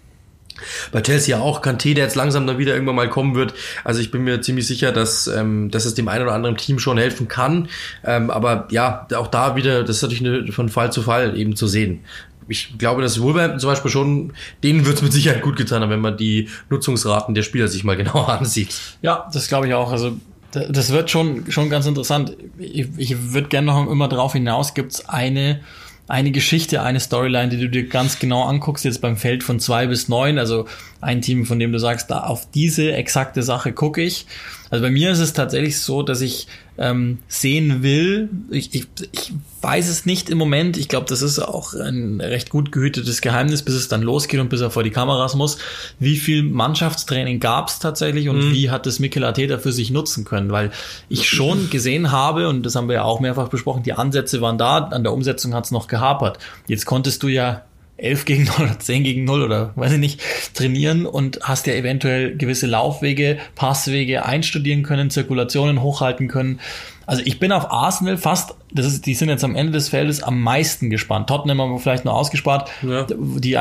[0.90, 3.52] Bei Chelsea auch Kanté, der jetzt langsam dann wieder irgendwann mal kommen wird.
[3.84, 6.78] Also ich bin mir ziemlich sicher, dass, ähm, dass es dem einen oder anderen Team
[6.78, 7.68] schon helfen kann.
[8.04, 11.56] Ähm, aber ja, auch da wieder, das ist natürlich eine, von Fall zu Fall eben
[11.56, 12.00] zu sehen.
[12.48, 14.32] Ich glaube, dass Wolverhampton zum Beispiel schon,
[14.62, 17.84] denen wird es mit Sicherheit gut getan haben, wenn man die Nutzungsraten der Spieler sich
[17.84, 18.74] mal genauer ansieht.
[19.02, 19.92] Ja, das glaube ich auch.
[19.92, 20.16] Also
[20.52, 22.34] da- das wird schon, schon ganz interessant.
[22.56, 25.60] Ich, ich würde gerne noch immer drauf hinaus, gibt es eine,
[26.08, 29.86] eine Geschichte, eine Storyline, die du dir ganz genau anguckst, jetzt beim Feld von zwei
[29.86, 30.66] bis neun, also
[31.00, 34.26] ein Team, von dem du sagst, da auf diese exakte Sache gucke ich.
[34.70, 36.46] Also bei mir ist es tatsächlich so, dass ich
[36.78, 38.28] ähm, sehen will.
[38.50, 40.76] Ich, ich, ich weiß es nicht im Moment.
[40.76, 44.48] Ich glaube, das ist auch ein recht gut gehütetes Geheimnis, bis es dann losgeht und
[44.48, 45.58] bis er vor die Kameras muss.
[45.98, 50.24] Wie viel Mannschaftstraining gab es tatsächlich und wie hat es Mikel Arteta für sich nutzen
[50.24, 50.50] können?
[50.50, 50.70] Weil
[51.08, 54.58] ich schon gesehen habe, und das haben wir ja auch mehrfach besprochen, die Ansätze waren
[54.58, 56.38] da, an der Umsetzung hat es noch gehapert.
[56.66, 57.62] Jetzt konntest du ja
[57.98, 60.20] 11 gegen 0 oder 10 gegen 0 oder weiß ich nicht,
[60.54, 66.60] trainieren und hast ja eventuell gewisse Laufwege, Passwege einstudieren können, Zirkulationen hochhalten können.
[67.06, 70.22] Also ich bin auf Arsenal fast, das ist, die sind jetzt am Ende des Feldes
[70.22, 71.28] am meisten gespannt.
[71.28, 72.68] Tottenham haben wir vielleicht nur ausgespart.
[72.82, 73.06] Ja.
[73.08, 73.56] Die,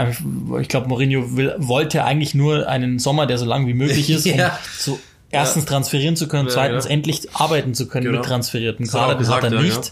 [0.62, 4.26] ich glaube, Mourinho will, wollte eigentlich nur einen Sommer, der so lang wie möglich ist,
[4.26, 4.58] um Ja.
[4.78, 8.18] so erstens transferieren zu können, Ja, zweitens endlich arbeiten zu können Genau.
[8.20, 9.16] mit transferierten er Kader.
[9.16, 9.92] Das hat er nicht.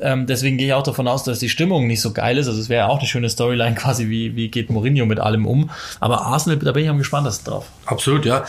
[0.00, 2.48] Ähm, deswegen gehe ich auch davon aus, dass die Stimmung nicht so geil ist.
[2.48, 5.46] Also es wäre ja auch eine schöne Storyline quasi, wie, wie geht Mourinho mit allem
[5.46, 5.70] um.
[6.00, 7.66] Aber Arsenal, da bin ich am gespanntesten drauf.
[7.86, 8.44] Absolut, ja.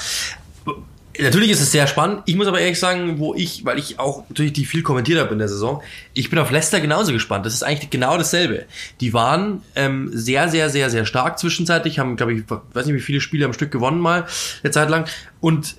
[1.19, 2.21] Natürlich ist es sehr spannend.
[2.25, 5.33] Ich muss aber ehrlich sagen, wo ich, weil ich auch natürlich die viel kommentiert habe
[5.33, 5.81] in der Saison,
[6.13, 7.45] ich bin auf Leicester genauso gespannt.
[7.45, 8.65] Das ist eigentlich genau dasselbe.
[9.01, 13.01] Die waren ähm, sehr, sehr, sehr, sehr stark zwischenzeitlich, haben, glaube ich, weiß nicht, wie
[13.01, 14.27] viele Spiele am Stück gewonnen mal
[14.63, 15.07] eine Zeit lang
[15.39, 15.75] und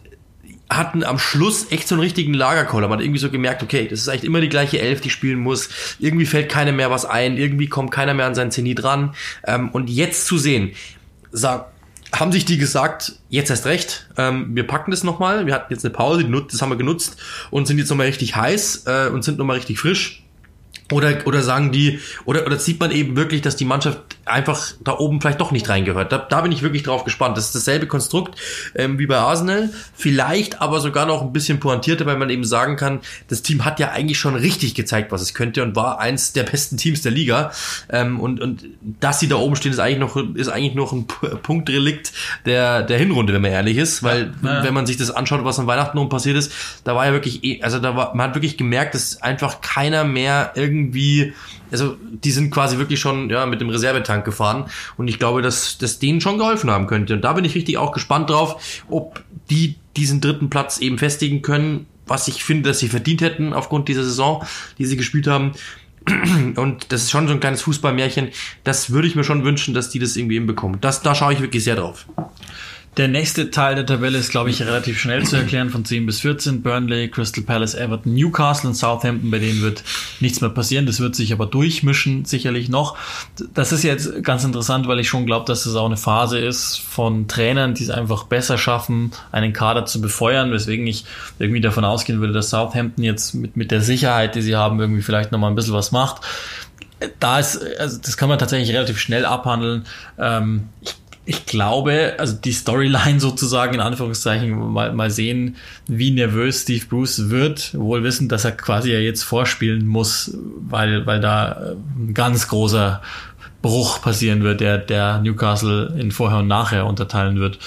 [0.70, 2.88] hatten am Schluss echt so einen richtigen Lagerkoller.
[2.88, 5.38] Man hat irgendwie so gemerkt, okay, das ist eigentlich immer die gleiche Elf, die spielen
[5.38, 5.70] muss.
[5.98, 9.14] Irgendwie fällt keiner mehr was ein, irgendwie kommt keiner mehr an sein Zenit ran.
[9.46, 10.72] Ähm, und jetzt zu sehen,
[11.32, 11.72] sag,
[12.12, 15.84] haben sich die gesagt, jetzt erst recht, ähm, wir packen das nochmal, wir hatten jetzt
[15.84, 17.18] eine Pause, das haben wir genutzt
[17.50, 20.22] und sind jetzt nochmal richtig heiß äh, und sind nochmal richtig frisch.
[20.90, 24.96] Oder, oder sagen die, oder, oder sieht man eben wirklich, dass die Mannschaft einfach da
[24.98, 26.12] oben vielleicht doch nicht reingehört.
[26.12, 27.36] Da, da bin ich wirklich drauf gespannt.
[27.36, 28.38] Das ist dasselbe Konstrukt
[28.74, 32.76] ähm, wie bei Arsenal, vielleicht aber sogar noch ein bisschen pointierter, weil man eben sagen
[32.76, 36.32] kann, das Team hat ja eigentlich schon richtig gezeigt, was es könnte und war eins
[36.32, 37.52] der besten Teams der Liga.
[37.90, 41.06] Ähm, und, und dass sie da oben stehen, ist eigentlich noch, ist eigentlich noch ein
[41.06, 42.12] Punktrelikt
[42.46, 45.58] der, der Hinrunde, wenn man ehrlich ist, weil ja, wenn man sich das anschaut, was
[45.58, 46.52] an Weihnachten um passiert ist,
[46.84, 50.04] da war ja wirklich, eh, also da war, man hat wirklich gemerkt, dass einfach keiner
[50.04, 50.77] mehr irgendwie
[51.70, 54.66] also die sind quasi wirklich schon ja, mit dem Reservetank gefahren
[54.96, 57.14] und ich glaube, dass das denen schon geholfen haben könnte.
[57.14, 61.42] Und da bin ich richtig auch gespannt drauf, ob die diesen dritten Platz eben festigen
[61.42, 64.44] können, was ich finde, dass sie verdient hätten aufgrund dieser Saison,
[64.78, 65.52] die sie gespielt haben.
[66.56, 68.28] Und das ist schon so ein kleines Fußballmärchen.
[68.64, 70.80] Das würde ich mir schon wünschen, dass die das irgendwie hinbekommen.
[70.80, 72.06] Das, da schaue ich wirklich sehr drauf.
[72.98, 76.18] Der nächste Teil der Tabelle ist, glaube ich, relativ schnell zu erklären, von 10 bis
[76.18, 76.62] 14.
[76.62, 79.84] Burnley, Crystal Palace, Everton, Newcastle und Southampton, bei denen wird
[80.18, 80.84] nichts mehr passieren.
[80.84, 82.96] Das wird sich aber durchmischen, sicherlich noch.
[83.54, 86.76] Das ist jetzt ganz interessant, weil ich schon glaube, dass das auch eine Phase ist
[86.80, 91.04] von Trainern, die es einfach besser schaffen, einen Kader zu befeuern, weswegen ich
[91.38, 95.02] irgendwie davon ausgehen würde, dass Southampton jetzt mit, mit der Sicherheit, die sie haben, irgendwie
[95.02, 96.22] vielleicht nochmal ein bisschen was macht
[97.20, 99.86] da ist, also das kann man tatsächlich relativ schnell abhandeln.
[100.18, 100.96] Ähm, ich
[101.28, 105.56] ich glaube, also die Storyline sozusagen in Anführungszeichen mal, mal sehen,
[105.86, 111.04] wie nervös Steve Bruce wird, wohl wissend, dass er quasi ja jetzt vorspielen muss, weil,
[111.04, 113.02] weil da ein ganz großer
[113.60, 117.58] Bruch passieren wird, der, der Newcastle in vorher und nachher unterteilen wird.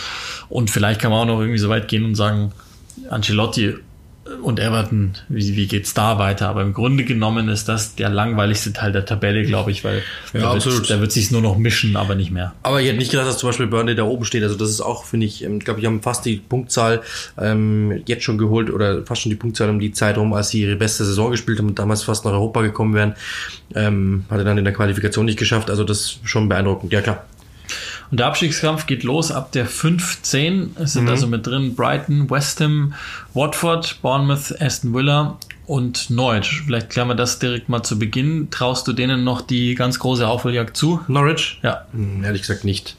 [0.50, 2.54] Und vielleicht kann man auch noch irgendwie so weit gehen und sagen,
[3.12, 3.76] Ancelotti
[4.44, 6.48] und Everton, wie, wie geht's da weiter?
[6.50, 10.04] Aber im Grunde genommen ist das der langweiligste Teil der Tabelle, glaube ich, weil
[10.34, 10.82] ja, da, absolut.
[10.82, 12.54] Wird, da wird sich's nur noch mischen, aber nicht mehr.
[12.62, 14.44] Aber ich hätte nicht gedacht, dass zum Beispiel Burnley da oben steht.
[14.44, 17.02] Also das ist auch, finde ich, ähm, ich glaube, die haben fast die Punktzahl
[17.40, 20.62] ähm, jetzt schon geholt oder fast schon die Punktzahl um die Zeit rum, als sie
[20.62, 23.16] ihre beste Saison gespielt haben und damals fast nach Europa gekommen wären.
[23.74, 25.70] Ähm, hatte dann in der Qualifikation nicht geschafft.
[25.72, 26.94] Also das ist schon beeindruckend.
[26.94, 27.26] Ja, klar.
[28.12, 30.76] Und der Abstiegskampf geht los ab der 15.
[30.78, 31.10] Es sind mhm.
[31.10, 32.94] also mit drin Brighton, West Ham,
[33.34, 36.62] Watford, Bournemouth, Aston Villa und Norwich.
[36.66, 38.50] Vielleicht klären wir das direkt mal zu Beginn.
[38.52, 41.00] Traust du denen noch die ganz große Aufholjagd zu?
[41.08, 41.60] Norwich?
[41.64, 41.86] Ja.
[41.94, 42.98] Hm, ehrlich gesagt nicht.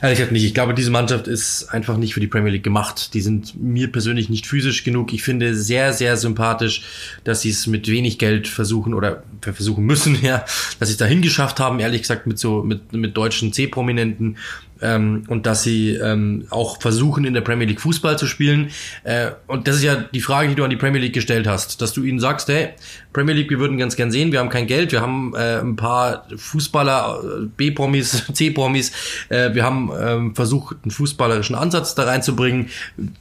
[0.00, 0.44] Ehrlich gesagt nicht.
[0.44, 3.14] Ich glaube, diese Mannschaft ist einfach nicht für die Premier League gemacht.
[3.14, 5.12] Die sind mir persönlich nicht physisch genug.
[5.12, 6.82] Ich finde sehr, sehr sympathisch,
[7.24, 10.44] dass sie es mit wenig Geld versuchen oder versuchen müssen, ja,
[10.78, 14.36] dass sie es dahin geschafft haben, ehrlich gesagt, mit so, mit, mit deutschen C-Prominenten
[14.80, 18.70] ähm, und dass sie ähm, auch versuchen, in der Premier League Fußball zu spielen.
[19.04, 21.80] Äh, und das ist ja die Frage, die du an die Premier League gestellt hast,
[21.80, 22.70] dass du ihnen sagst, hey,
[23.12, 25.76] Premier League, wir würden ganz gern sehen, wir haben kein Geld, wir haben äh, ein
[25.76, 28.92] paar Fußballer, äh, B-Promis, C-Promis,
[29.28, 32.68] äh, wir haben ähm, versucht, einen fußballerischen Ansatz da reinzubringen.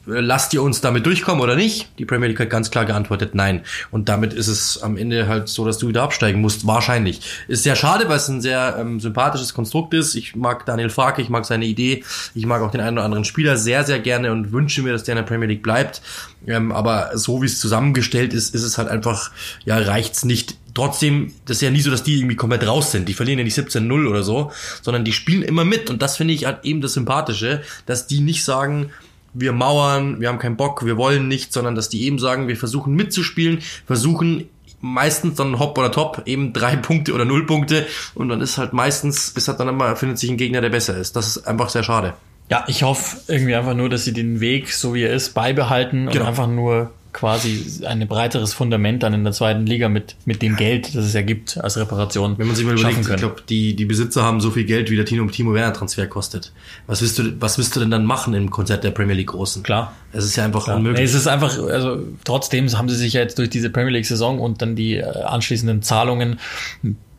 [0.06, 1.90] Lasst ihr uns damit durchkommen oder nicht?
[1.98, 3.62] Die Premier League hat ganz klar geantwortet, nein.
[3.90, 7.22] Und damit ist es am Ende halt so, dass du wieder absteigen musst, wahrscheinlich.
[7.48, 10.16] Ist sehr schade, weil es ein sehr ähm, sympathisches Konstrukt ist.
[10.16, 12.04] Ich mag Daniel Farke, ich mag seine Idee.
[12.36, 15.04] Ich mag auch den einen oder anderen Spieler sehr, sehr gerne und wünsche mir, dass
[15.04, 16.02] der in der Premier League bleibt.
[16.46, 19.32] Ähm, aber so wie es zusammengestellt ist, ist es halt einfach,
[19.66, 20.58] ja, reicht's nicht.
[20.74, 23.10] Trotzdem, das ist ja nie so, dass die irgendwie komplett raus sind.
[23.10, 25.90] Die verlieren ja nicht 17-0 oder so, sondern die spielen immer mit.
[25.90, 28.92] Und das finde ich halt eben das Sympathische, dass die nicht sagen,
[29.34, 32.58] wir mauern, wir haben keinen Bock, wir wollen nicht, sondern dass die eben sagen, wir
[32.58, 34.46] versuchen mitzuspielen, versuchen
[34.80, 38.74] meistens dann Hopp oder Top, eben drei Punkte oder null Punkte und dann ist halt
[38.74, 41.16] meistens, ist halt dann immer, findet sich ein Gegner, der besser ist.
[41.16, 42.14] Das ist einfach sehr schade.
[42.50, 46.08] Ja, ich hoffe irgendwie einfach nur, dass sie den Weg, so wie er ist, beibehalten
[46.08, 46.22] genau.
[46.22, 50.56] und einfach nur quasi ein breiteres Fundament dann in der zweiten Liga mit, mit dem
[50.56, 52.38] Geld, das es ja gibt als Reparation.
[52.38, 54.96] Wenn man sich mal überlegt, ich glaube, die, die Besitzer haben so viel Geld, wie
[54.96, 56.52] der Timo, Timo Werner Transfer kostet.
[56.86, 59.64] Was willst du, was willst du denn dann machen im Konzert der Premier League Großen?
[59.64, 59.96] Klar.
[60.14, 60.78] Es ist ja einfach Klar.
[60.78, 61.00] unmöglich.
[61.00, 64.06] Nee, es ist einfach, also trotzdem haben sie sich ja jetzt durch diese Premier League
[64.06, 66.40] Saison und dann die äh, anschließenden Zahlungen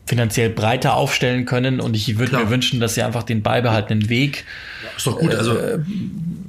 [0.09, 4.43] finanziell breiter aufstellen können und ich würde mir wünschen, dass sie einfach den beibehaltenen Weg.
[4.97, 5.35] Ist doch gut.
[5.35, 5.77] Also äh,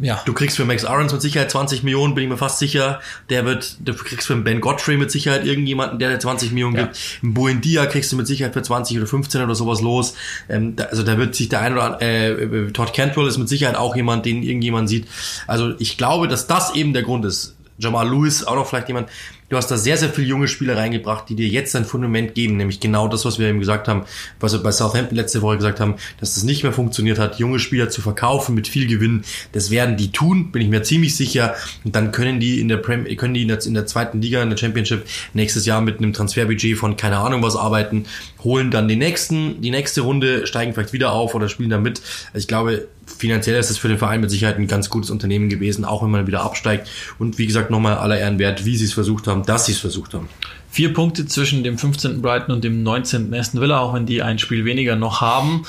[0.01, 0.23] ja.
[0.25, 3.01] Du kriegst für Max Aarons mit Sicherheit 20 Millionen, bin ich mir fast sicher.
[3.29, 6.83] Der wird, du kriegst für Ben Godfrey mit Sicherheit irgendjemanden, der dir 20 Millionen ja.
[6.85, 6.99] gibt.
[7.23, 10.15] Im Buendia kriegst du mit Sicherheit für 20 oder 15 oder sowas los.
[10.49, 13.51] Ähm, da, also da wird sich der ein oder andere, äh, Todd Cantwell ist mit
[13.51, 15.07] Sicherheit auch jemand, den irgendjemand sieht.
[15.47, 17.57] Also ich glaube, dass das eben der Grund ist.
[17.77, 19.11] Jamal Lewis, auch noch vielleicht jemand,
[19.51, 22.57] Du hast da sehr, sehr viele junge Spieler reingebracht, die dir jetzt ein Fundament geben,
[22.57, 24.05] nämlich genau das, was wir eben gesagt haben,
[24.39, 27.59] was wir bei Southampton letzte Woche gesagt haben, dass das nicht mehr funktioniert hat, junge
[27.59, 29.25] Spieler zu verkaufen mit viel Gewinn.
[29.51, 31.57] Das werden die tun, bin ich mir ziemlich sicher.
[31.85, 34.57] Und dann können die in der Prem können die in der, zweiten Liga, in der
[34.57, 38.05] Championship nächstes Jahr mit einem Transferbudget von keine Ahnung was arbeiten,
[38.45, 42.01] holen dann den nächsten, die nächste Runde, steigen vielleicht wieder auf oder spielen da mit.
[42.33, 42.87] Also ich glaube,
[43.19, 46.11] finanziell ist es für den Verein mit Sicherheit ein ganz gutes Unternehmen gewesen, auch wenn
[46.11, 46.89] man wieder absteigt.
[47.19, 49.73] Und wie gesagt, nochmal aller Ehren wert, wie sie es versucht haben, haben, dass sie
[49.73, 50.29] es versucht haben.
[50.71, 52.23] Vier Punkte zwischen dem 15.
[52.23, 53.35] Brighton und dem 19.
[53.35, 55.67] Aston Villa, auch wenn die ein Spiel weniger noch haben.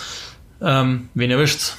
[0.61, 1.77] Ähm, wen erwischt's?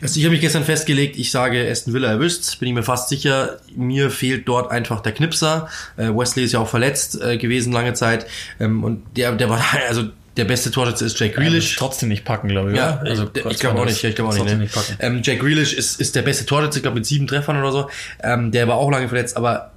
[0.00, 3.08] Also ich habe mich gestern festgelegt, ich sage Aston Villa erwischt, bin ich mir fast
[3.08, 3.58] sicher.
[3.74, 5.68] Mir fehlt dort einfach der Knipser.
[5.96, 8.26] Äh, Wesley ist ja auch verletzt äh, gewesen lange Zeit
[8.58, 10.04] ähm, und der, der war also
[10.36, 11.72] der beste Torschütze ist Jack Grealish.
[11.72, 12.76] Ja, trotzdem nicht packen, glaube ich.
[12.76, 14.02] Ja, also ich glaube auch nicht.
[14.02, 14.46] Ich glaube auch nicht.
[14.46, 14.56] Ne?
[14.56, 17.72] nicht ähm, Jack Grealish ist, ist der beste Torschütze, ich glaube mit sieben Treffern oder
[17.72, 17.90] so.
[18.22, 19.69] Ähm, der war auch lange verletzt, aber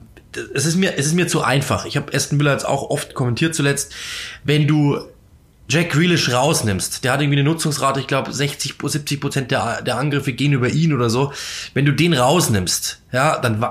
[0.54, 1.86] es ist mir, es ist mir zu einfach.
[1.86, 3.94] Ich habe Aston Villa jetzt auch oft kommentiert zuletzt.
[4.44, 5.00] Wenn du
[5.70, 9.98] Jack Grealish rausnimmst, der hat irgendwie eine Nutzungsrate, ich glaube 60, 70 Prozent der, der
[9.98, 11.32] Angriffe gehen über ihn oder so.
[11.74, 13.66] Wenn du den rausnimmst, ja, dann,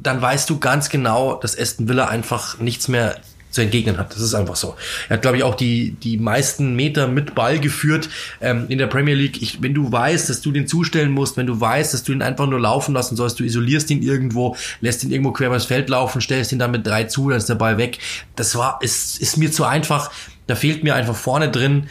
[0.00, 3.20] dann weißt du ganz genau, dass Aston Villa einfach nichts mehr
[3.54, 4.12] zu entgegnen hat.
[4.12, 4.76] Das ist einfach so.
[5.08, 8.08] Er hat, glaube ich, auch die, die meisten Meter mit Ball geführt
[8.40, 9.40] ähm, in der Premier League.
[9.40, 12.22] Ich, wenn du weißt, dass du den zustellen musst, wenn du weißt, dass du ihn
[12.22, 15.88] einfach nur laufen lassen sollst, du isolierst ihn irgendwo, lässt ihn irgendwo quer übers Feld
[15.88, 17.98] laufen, stellst ihn dann mit drei zu, dann ist der Ball weg.
[18.36, 20.10] Das war, ist, ist mir zu einfach.
[20.46, 21.86] Da fehlt mir einfach vorne drin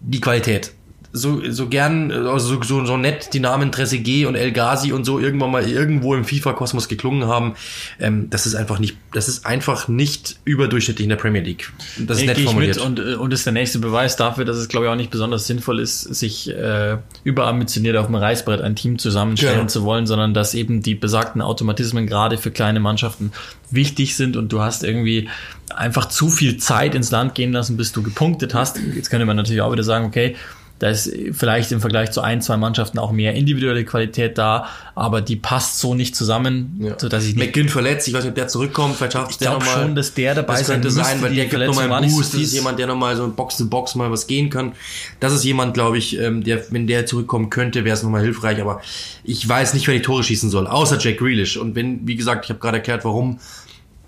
[0.00, 0.72] die Qualität
[1.12, 5.18] so, so gern, also so, so nett die Namen Trezeguet und El Ghazi und so
[5.18, 7.54] irgendwann mal irgendwo im FIFA-Kosmos geklungen haben,
[7.98, 11.72] ähm, das ist einfach nicht, das ist einfach nicht überdurchschnittlich in der Premier League.
[11.98, 12.78] Das ist nee, nett formuliert.
[12.78, 15.46] und, äh, und ist der nächste Beweis dafür, dass es, glaube ich, auch nicht besonders
[15.46, 19.68] sinnvoll ist, sich äh, überambitioniert auf dem Reißbrett ein Team zusammenstellen ja.
[19.68, 23.32] zu wollen, sondern dass eben die besagten Automatismen gerade für kleine Mannschaften
[23.70, 25.28] wichtig sind und du hast irgendwie
[25.74, 28.78] einfach zu viel Zeit ins Land gehen lassen, bis du gepunktet hast.
[28.94, 30.36] Jetzt könnte man natürlich auch wieder sagen, okay,
[30.78, 35.22] da ist vielleicht im Vergleich zu ein, zwei Mannschaften auch mehr individuelle Qualität da, aber
[35.22, 36.98] die passt so nicht zusammen, ja.
[36.98, 37.46] so dass ich nicht.
[37.46, 40.34] McGinn verletzt, ich weiß nicht, ob der zurückkommt, vielleicht schafft Ich glaube schon, dass der
[40.34, 43.16] dabei das könnte sein, weil der gibt nochmal einen Boost, das ist jemand, der nochmal
[43.16, 44.72] so Box to Box mal was gehen kann.
[45.18, 48.60] Das ist jemand, glaube ich, ähm, der, wenn der zurückkommen könnte, wäre es nochmal hilfreich,
[48.60, 48.82] aber
[49.24, 51.56] ich weiß nicht, wer die Tore schießen soll, außer Jack Grealish.
[51.56, 53.38] Und wenn, wie gesagt, ich habe gerade erklärt, warum,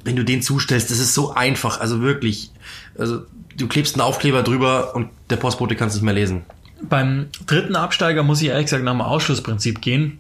[0.05, 2.51] wenn du den zustellst, das ist so einfach, also wirklich,
[2.99, 3.23] also
[3.57, 6.43] du klebst einen Aufkleber drüber und der Postbote kann es nicht mehr lesen.
[6.83, 10.19] Beim dritten Absteiger muss ich ehrlich gesagt nach dem Ausschlussprinzip gehen.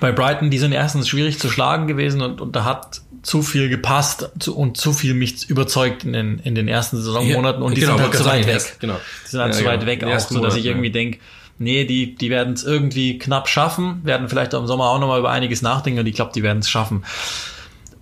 [0.00, 3.68] Bei Brighton, die sind erstens schwierig zu schlagen gewesen und, und da hat zu viel
[3.68, 7.96] gepasst und zu viel mich überzeugt in den, in den ersten Saisonmonaten und die genau,
[7.96, 8.76] sind halt zu weit weg.
[8.80, 8.98] Genau.
[9.24, 9.92] Die sind halt ja, zu weit genau.
[9.92, 10.92] weg auch, so dass ich irgendwie ja.
[10.92, 11.18] denke,
[11.58, 15.30] nee, die, die werden es irgendwie knapp schaffen, werden vielleicht im Sommer auch nochmal über
[15.30, 17.04] einiges nachdenken und ich glaube, die werden es schaffen.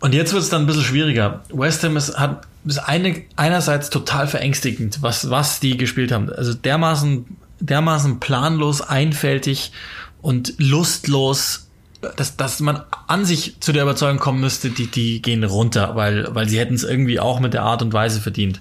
[0.01, 1.43] Und jetzt wird es dann ein bisschen schwieriger.
[1.53, 6.33] West Ham ist, hat, ist eine, einerseits total verängstigend, was, was die gespielt haben.
[6.33, 7.27] Also dermaßen
[7.61, 9.73] dermaßen planlos, einfältig
[10.23, 11.71] und lustlos,
[12.17, 16.35] dass, dass man an sich zu der Überzeugung kommen müsste, die, die gehen runter, weil,
[16.35, 18.61] weil sie hätten es irgendwie auch mit der Art und Weise verdient.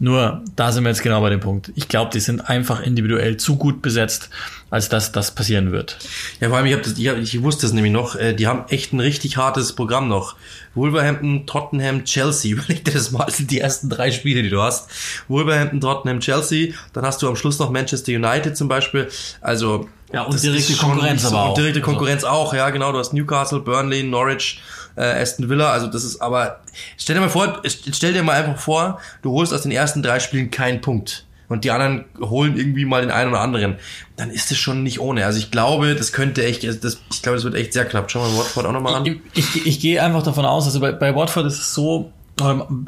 [0.00, 1.70] Nur, da sind wir jetzt genau bei dem Punkt.
[1.76, 4.30] Ich glaube, die sind einfach individuell zu gut besetzt,
[4.70, 5.98] als dass das passieren wird.
[6.40, 8.48] Ja, vor allem, ich, hab das, ich, hab, ich wusste es nämlich noch, äh, die
[8.48, 10.34] haben echt ein richtig hartes Programm noch.
[10.74, 12.52] Wolverhampton, Tottenham, Chelsea.
[12.56, 14.88] Überleg dir das mal, das sind die ersten drei Spiele, die du hast.
[15.28, 16.74] Wolverhampton, Tottenham, Chelsea.
[16.92, 19.08] Dann hast du am Schluss noch Manchester United zum Beispiel.
[19.40, 21.48] Also ja, und direkte Konkurrenz aber auch.
[21.50, 22.36] Und direkte also Konkurrenz also.
[22.36, 22.92] auch, ja, genau.
[22.92, 24.62] Du hast Newcastle, Burnley, Norwich,
[24.96, 25.70] äh, Aston Villa.
[25.70, 26.60] Also das ist aber,
[26.96, 30.20] stell dir mal vor, stell dir mal einfach vor, du holst aus den ersten drei
[30.20, 33.76] Spielen keinen Punkt und die anderen holen irgendwie mal den einen oder anderen,
[34.16, 35.26] dann ist es schon nicht ohne.
[35.26, 38.10] Also ich glaube, das könnte echt, das, ich glaube, das wird echt sehr knapp.
[38.10, 39.20] Schauen wir Watford auch nochmal an.
[39.34, 42.12] Ich, ich, ich gehe einfach davon aus, also bei, bei Watford ist es so,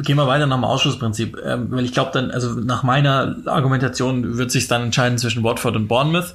[0.02, 4.36] Gehen wir weiter nach dem Ausschlussprinzip, ähm, weil ich glaube dann, also nach meiner Argumentation
[4.36, 6.34] wird sich dann entscheiden zwischen Watford und Bournemouth.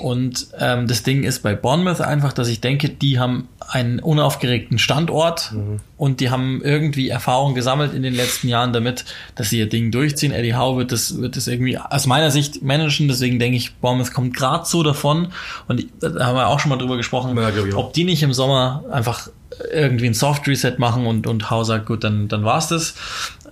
[0.00, 4.78] Und ähm, das Ding ist bei Bournemouth einfach, dass ich denke, die haben einen unaufgeregten
[4.78, 5.80] Standort mhm.
[5.96, 9.04] und die haben irgendwie Erfahrung gesammelt in den letzten Jahren damit,
[9.34, 10.32] dass sie ihr Ding durchziehen.
[10.32, 14.12] Eddie Howe wird das, wird das irgendwie aus meiner Sicht managen, deswegen denke ich, Bournemouth
[14.12, 15.28] kommt gerade so davon.
[15.66, 18.84] Und da haben wir auch schon mal drüber gesprochen, ja, ob die nicht im Sommer
[18.90, 19.28] einfach
[19.72, 22.94] irgendwie ein Soft Reset machen und, und Hau sagt, gut, dann, dann war's das.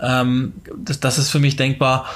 [0.01, 1.01] Ähm, das.
[1.01, 2.07] Das ist für mich denkbar.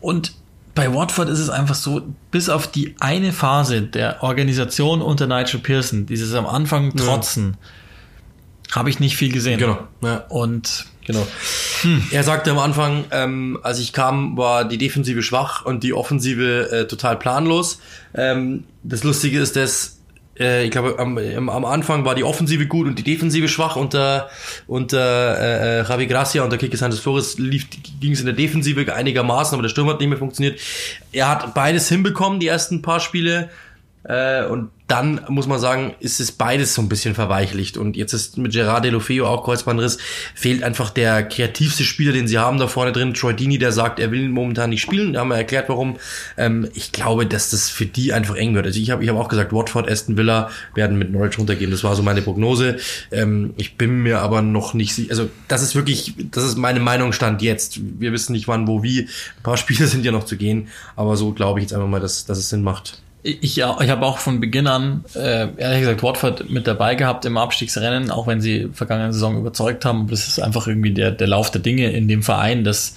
[0.00, 0.34] Und
[0.74, 5.58] bei Watford ist es einfach so, bis auf die eine Phase der Organisation unter Nigel
[5.58, 7.56] Pearson, dieses am Anfang trotzen,
[8.68, 8.76] ja.
[8.76, 9.58] habe ich nicht viel gesehen.
[9.58, 9.78] Genau.
[10.02, 10.18] Ja.
[10.28, 11.26] Und genau.
[11.82, 12.04] Hm.
[12.12, 16.70] Er sagte am Anfang, ähm, als ich kam, war die Defensive schwach und die Offensive
[16.70, 17.80] äh, total planlos.
[18.14, 19.97] Ähm, das Lustige ist, dass
[20.38, 21.18] äh, ich glaube, am,
[21.48, 23.76] am Anfang war die Offensive gut und die Defensive schwach.
[23.76, 24.30] Unter,
[24.66, 29.54] unter äh, Javi Gracia und der Kike Santos Flores ging es in der Defensive einigermaßen,
[29.54, 30.60] aber der Sturm hat nicht mehr funktioniert.
[31.12, 33.50] Er hat beides hinbekommen, die ersten paar Spiele.
[34.04, 37.76] Äh, und dann muss man sagen, ist es beides so ein bisschen verweichlicht.
[37.76, 39.98] Und jetzt ist mit Gerard Delofeo auch Kreuzbandriss,
[40.34, 43.12] fehlt einfach der kreativste Spieler, den sie haben da vorne drin.
[43.12, 45.12] Troy Dini, der sagt, er will momentan nicht spielen.
[45.12, 45.98] Da haben wir erklärt, warum.
[46.38, 48.64] Ähm, ich glaube, dass das für die einfach eng wird.
[48.64, 51.70] Also ich habe ich hab auch gesagt, Watford, Aston Villa werden mit Norwich runtergehen.
[51.70, 52.78] Das war so meine Prognose.
[53.12, 55.10] Ähm, ich bin mir aber noch nicht sicher.
[55.10, 57.78] Also das ist wirklich, das ist meine Meinung stand jetzt.
[58.00, 59.02] Wir wissen nicht wann, wo, wie.
[59.02, 60.68] Ein paar Spiele sind ja noch zu gehen.
[60.96, 63.02] Aber so glaube ich jetzt einfach mal, dass, dass es Sinn macht.
[63.22, 67.36] Ich, ich habe auch von Beginn an, äh, ehrlich gesagt, Watford mit dabei gehabt im
[67.36, 70.08] Abstiegsrennen, auch wenn sie vergangene Saison überzeugt haben.
[70.08, 72.94] Das ist einfach irgendwie der, der Lauf der Dinge in dem Verein, dass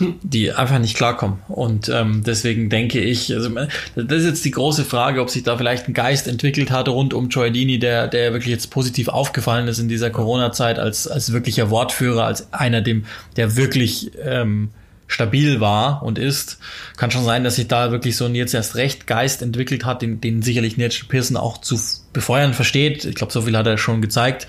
[0.00, 1.38] die einfach nicht klarkommen.
[1.48, 3.50] Und ähm, deswegen denke ich, also
[3.94, 7.14] das ist jetzt die große Frage, ob sich da vielleicht ein Geist entwickelt hat rund
[7.14, 11.70] um Gioardini, der, der wirklich jetzt positiv aufgefallen ist in dieser Corona-Zeit als, als wirklicher
[11.70, 13.04] Wortführer, als einer, dem,
[13.36, 14.70] der wirklich ähm,
[15.06, 16.58] stabil war und ist.
[16.96, 20.02] Kann schon sein, dass sich da wirklich so ein jetzt erst recht Geist entwickelt hat,
[20.02, 21.78] den, den sicherlich Nigel Pearson auch zu
[22.12, 23.04] befeuern versteht.
[23.04, 24.46] Ich glaube, so viel hat er schon gezeigt.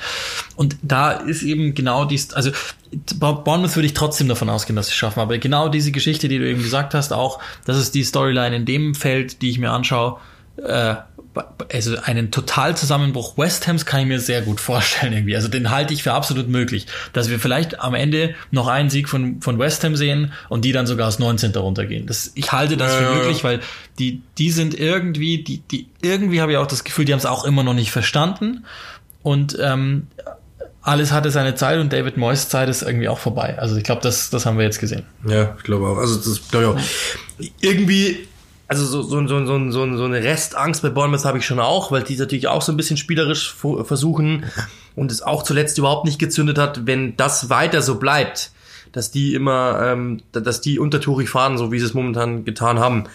[0.56, 2.52] Und da ist eben genau dies, also
[3.20, 5.20] Bournemouth würde ich trotzdem davon ausgehen, dass sie es schaffen.
[5.20, 8.66] Aber genau diese Geschichte, die du eben gesagt hast, auch, das ist die Storyline in
[8.66, 10.20] dem Feld, die ich mir anschaue,
[10.58, 10.96] äh,
[11.72, 15.36] also einen Totalzusammenbruch West Hams kann ich mir sehr gut vorstellen irgendwie.
[15.36, 19.10] Also den halte ich für absolut möglich, dass wir vielleicht am Ende noch einen Sieg
[19.10, 21.54] von, von West Ham sehen und die dann sogar aus 19.
[21.56, 22.08] runtergehen.
[22.08, 23.60] Das, ich halte das für möglich, weil
[24.00, 27.26] die, die sind irgendwie, die, die, irgendwie habe ich auch das Gefühl, die haben es
[27.26, 28.66] auch immer noch nicht verstanden
[29.24, 30.08] und ähm,
[30.82, 33.58] alles hatte seine Zeit und David Moyes Zeit ist irgendwie auch vorbei.
[33.58, 35.04] Also ich glaube, das, das haben wir jetzt gesehen.
[35.28, 35.98] Ja, ich glaube auch.
[35.98, 37.50] Also das glaube ich auch.
[37.60, 38.28] Irgendwie
[38.68, 41.92] also so, so, so, so, so, so eine Restangst bei Bournemouth habe ich schon auch,
[41.92, 44.46] weil die natürlich auch so ein bisschen spielerisch versuchen
[44.96, 48.52] und es auch zuletzt überhaupt nicht gezündet hat, wenn das weiter so bleibt,
[48.92, 53.06] dass die immer, ähm, dass die untertourig fahren, so wie sie es momentan getan haben,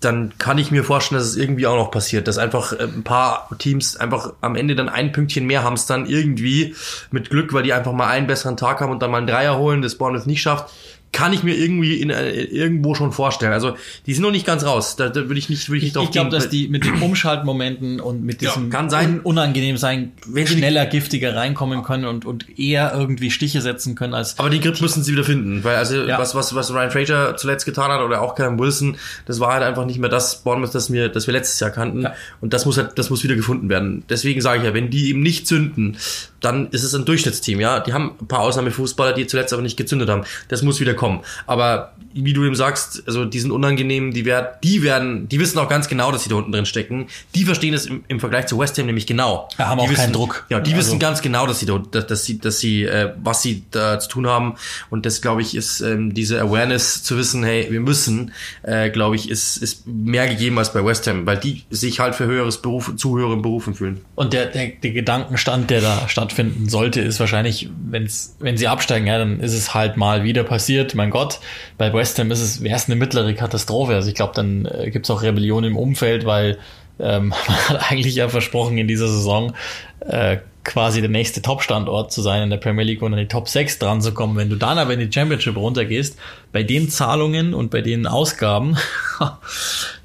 [0.00, 3.04] dann kann ich mir vorstellen, dass es irgendwie auch noch passiert, dass einfach äh, ein
[3.04, 6.74] paar Teams einfach am Ende dann ein Pünktchen mehr haben es dann irgendwie
[7.10, 9.56] mit Glück, weil die einfach mal einen besseren Tag haben und dann mal einen Dreier
[9.56, 10.70] holen, das Bournemouth nicht schafft
[11.14, 13.52] kann ich mir irgendwie in, äh, irgendwo schon vorstellen.
[13.52, 14.96] Also die sind noch nicht ganz raus.
[14.96, 17.00] Da, da würde ich nicht, würde ich nicht drauf Ich glaube, dass die mit den
[17.00, 19.20] Umschaltmomenten und mit diesem ja, kann sein.
[19.20, 20.12] Un unangenehm sein,
[20.44, 24.38] schneller, giftiger reinkommen können und, und eher irgendwie Stiche setzen können als.
[24.40, 26.18] Aber den Grip müssen sie wieder finden, weil also ja.
[26.18, 28.96] was, was, was Ryan Fraser zuletzt getan hat oder auch Callum Wilson,
[29.26, 32.02] das war halt einfach nicht mehr das Bournemouth, das wir, das wir letztes Jahr kannten.
[32.02, 32.14] Ja.
[32.40, 34.02] Und das muss halt, das muss wieder gefunden werden.
[34.10, 35.96] Deswegen sage ich ja, wenn die eben nicht zünden,
[36.40, 37.80] dann ist es ein Durchschnittsteam, ja.
[37.80, 40.24] Die haben ein paar Ausnahmefußballer, die zuletzt aber nicht gezündet haben.
[40.48, 41.03] Das muss wieder kommen.
[41.46, 45.58] Aber wie du eben sagst, also die sind unangenehm, die werden, die werden, die wissen
[45.58, 47.08] auch ganz genau, dass sie da unten drin stecken.
[47.34, 49.48] Die verstehen es im, im Vergleich zu West Ham nämlich genau.
[49.58, 50.46] Ja, haben die auch wissen, keinen Druck.
[50.48, 50.86] Ja, die also.
[50.86, 53.98] wissen ganz genau, dass sie da, dass, dass sie, dass sie, äh, was sie da
[53.98, 54.54] zu tun haben.
[54.90, 58.32] Und das, glaube ich, ist ähm, diese Awareness zu wissen, hey, wir müssen,
[58.62, 62.14] äh, glaube ich, ist, ist mehr gegeben als bei West Ham, weil die sich halt
[62.14, 64.00] für höheres Beruf, zu höheren Berufen fühlen.
[64.14, 69.08] Und der, der, der Gedankenstand, der da stattfinden sollte, ist wahrscheinlich, wenn's, wenn sie absteigen,
[69.08, 70.93] ja, dann ist es halt mal wieder passiert.
[70.94, 71.40] Mein Gott,
[71.78, 73.94] bei West Ham ist es, wäre es eine mittlere Katastrophe.
[73.94, 76.58] Also ich glaube, dann äh, gibt es auch Rebellion im Umfeld, weil
[76.98, 79.54] ähm, man hat eigentlich ja versprochen in dieser Saison
[80.00, 83.48] äh, quasi der nächste Top-Standort zu sein in der Premier League und an die Top
[83.48, 84.36] 6 dran zu kommen.
[84.36, 86.18] Wenn du dann aber in die Championship runtergehst,
[86.52, 88.76] bei den Zahlungen und bei den Ausgaben,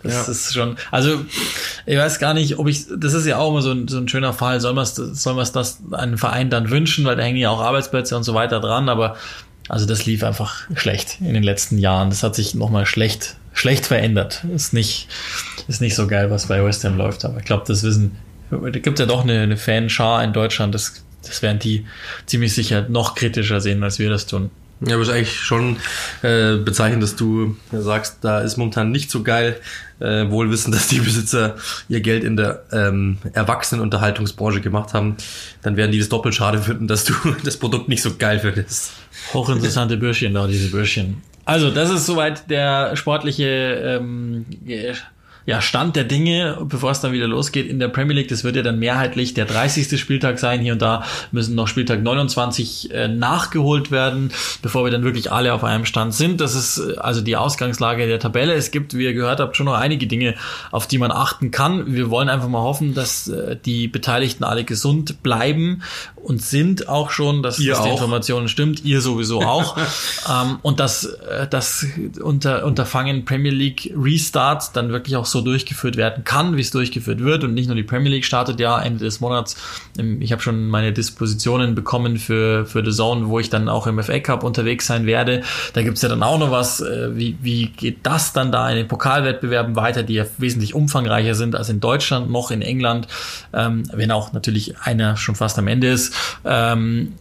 [0.03, 0.31] das ja.
[0.31, 1.21] ist schon, also
[1.85, 4.09] ich weiß gar nicht, ob ich, das ist ja auch immer so ein, so ein
[4.09, 7.37] schöner Fall, soll man es soll man's das einem Verein dann wünschen, weil da hängen
[7.37, 9.15] ja auch Arbeitsplätze und so weiter dran, aber
[9.70, 12.09] also das lief einfach schlecht in den letzten Jahren.
[12.09, 14.43] Das hat sich nochmal schlecht, schlecht verändert.
[14.53, 15.07] Ist nicht,
[15.67, 17.24] ist nicht so geil, was bei West Ham läuft.
[17.24, 18.15] Aber ich glaube, das wissen,
[18.49, 20.74] da gibt ja doch eine, eine Fanschar in Deutschland.
[20.74, 21.86] Das, das werden die
[22.26, 24.49] ziemlich sicher noch kritischer sehen, als wir das tun.
[24.82, 25.76] Ja, aber ist eigentlich schon
[26.22, 29.59] äh, bezeichnend, dass du sagst, da ist momentan nicht so geil,
[29.99, 31.57] äh, wohl wissen, dass die Besitzer
[31.89, 35.17] ihr Geld in der ähm, Erwachsenenunterhaltungsbranche gemacht haben,
[35.61, 37.13] dann werden die das doppelt schade finden, dass du
[37.43, 38.93] das Produkt nicht so geil findest.
[39.34, 41.21] Hochinteressante Bürschchen da, diese Bürschchen.
[41.45, 44.45] Also, das ist soweit der sportliche ähm,
[45.49, 48.27] ja, Stand der Dinge, bevor es dann wieder losgeht in der Premier League.
[48.27, 49.99] Das wird ja dann mehrheitlich der 30.
[49.99, 50.59] Spieltag sein.
[50.61, 54.31] Hier und da müssen noch Spieltag 29 äh, nachgeholt werden,
[54.61, 56.39] bevor wir dann wirklich alle auf einem Stand sind.
[56.39, 58.53] Das ist äh, also die Ausgangslage der Tabelle.
[58.53, 60.35] Es gibt, wie ihr gehört habt, schon noch einige Dinge,
[60.69, 61.95] auf die man achten kann.
[61.95, 65.81] Wir wollen einfach mal hoffen, dass äh, die Beteiligten alle gesund bleiben
[66.15, 68.85] und sind auch schon, dass, dass die Informationen stimmt.
[68.85, 69.77] Ihr sowieso auch.
[70.29, 71.87] ähm, und dass äh, das
[72.21, 76.71] unter, Unterfangen Premier League Restart dann wirklich auch so so durchgeführt werden kann, wie es
[76.71, 77.43] durchgeführt wird.
[77.43, 79.55] Und nicht nur die Premier League startet ja Ende des Monats.
[80.19, 84.01] Ich habe schon meine Dispositionen bekommen für, für The Zone, wo ich dann auch im
[84.01, 85.41] FA Cup unterwegs sein werde.
[85.73, 88.77] Da gibt's ja dann auch noch was, äh, wie, wie geht das dann da in
[88.77, 93.07] den Pokalwettbewerben weiter, die ja wesentlich umfangreicher sind als in Deutschland, noch in England,
[93.53, 96.13] ähm, wenn auch natürlich einer schon fast am Ende ist.
[96.43, 97.13] Ähm,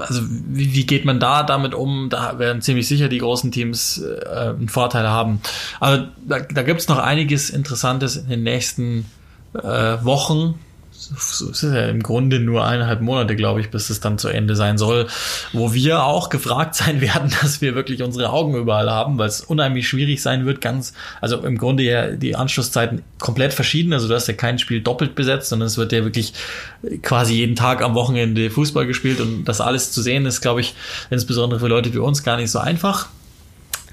[0.00, 2.08] also wie, wie geht man da damit um?
[2.10, 5.40] Da werden ziemlich sicher die großen Teams äh, einen Vorteil haben.
[5.80, 9.06] Aber da, da gibt es noch einiges Interessantes in den nächsten
[9.54, 10.58] äh, Wochen.
[10.96, 14.56] So ist ja im Grunde nur eineinhalb Monate, glaube ich, bis es dann zu Ende
[14.56, 15.06] sein soll,
[15.52, 19.40] wo wir auch gefragt sein werden, dass wir wirklich unsere Augen überall haben, weil es
[19.42, 24.14] unheimlich schwierig sein wird, ganz, also im Grunde ja die Anschlusszeiten komplett verschieden, also du
[24.14, 26.32] hast ja kein Spiel doppelt besetzt, sondern es wird ja wirklich
[27.02, 29.20] quasi jeden Tag am Wochenende Fußball gespielt.
[29.20, 30.74] Und das alles zu sehen ist, glaube ich,
[31.10, 33.08] insbesondere für Leute wie uns gar nicht so einfach.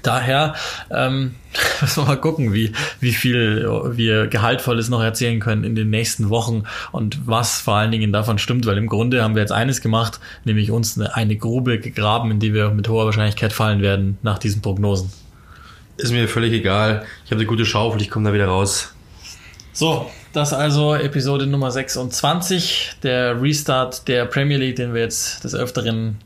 [0.02, 0.54] Daher
[0.90, 1.34] ähm,
[1.80, 6.28] müssen wir mal gucken, wie, wie viel wir Gehaltvolles noch erzählen können in den nächsten
[6.30, 9.80] Wochen und was vor allen Dingen davon stimmt, weil im Grunde haben wir jetzt eines
[9.80, 14.18] gemacht, nämlich uns eine, eine Grube gegraben, in die wir mit hoher Wahrscheinlichkeit fallen werden
[14.22, 15.12] nach diesen Prognosen.
[15.96, 17.04] Ist mir völlig egal.
[17.24, 18.92] Ich habe eine gute Schaufel, ich komme da wieder raus.
[19.72, 25.54] So, das also Episode Nummer 26, der Restart der Premier League, den wir jetzt des
[25.54, 26.18] Öfteren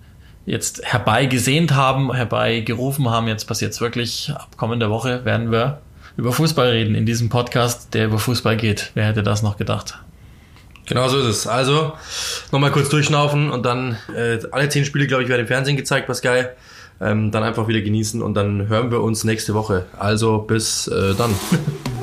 [0.47, 3.29] jetzt herbeigesehnt haben, herbeigerufen haben.
[3.29, 4.33] Jetzt passiert es wirklich.
[4.35, 5.81] Ab kommender Woche werden wir
[6.17, 8.93] über Fußball reden in diesem Podcast, der über Fußball geht.
[8.95, 9.99] Wer hätte das noch gedacht?
[10.87, 11.47] Genau so ist es.
[11.47, 11.93] Also,
[12.53, 16.09] nochmal kurz durchschnaufen und dann äh, alle zehn Spiele, glaube ich, werden im Fernsehen gezeigt,
[16.09, 16.55] was geil.
[17.01, 19.85] Ähm, dann einfach wieder genießen und dann hören wir uns nächste Woche.
[19.99, 21.35] Also bis äh, dann.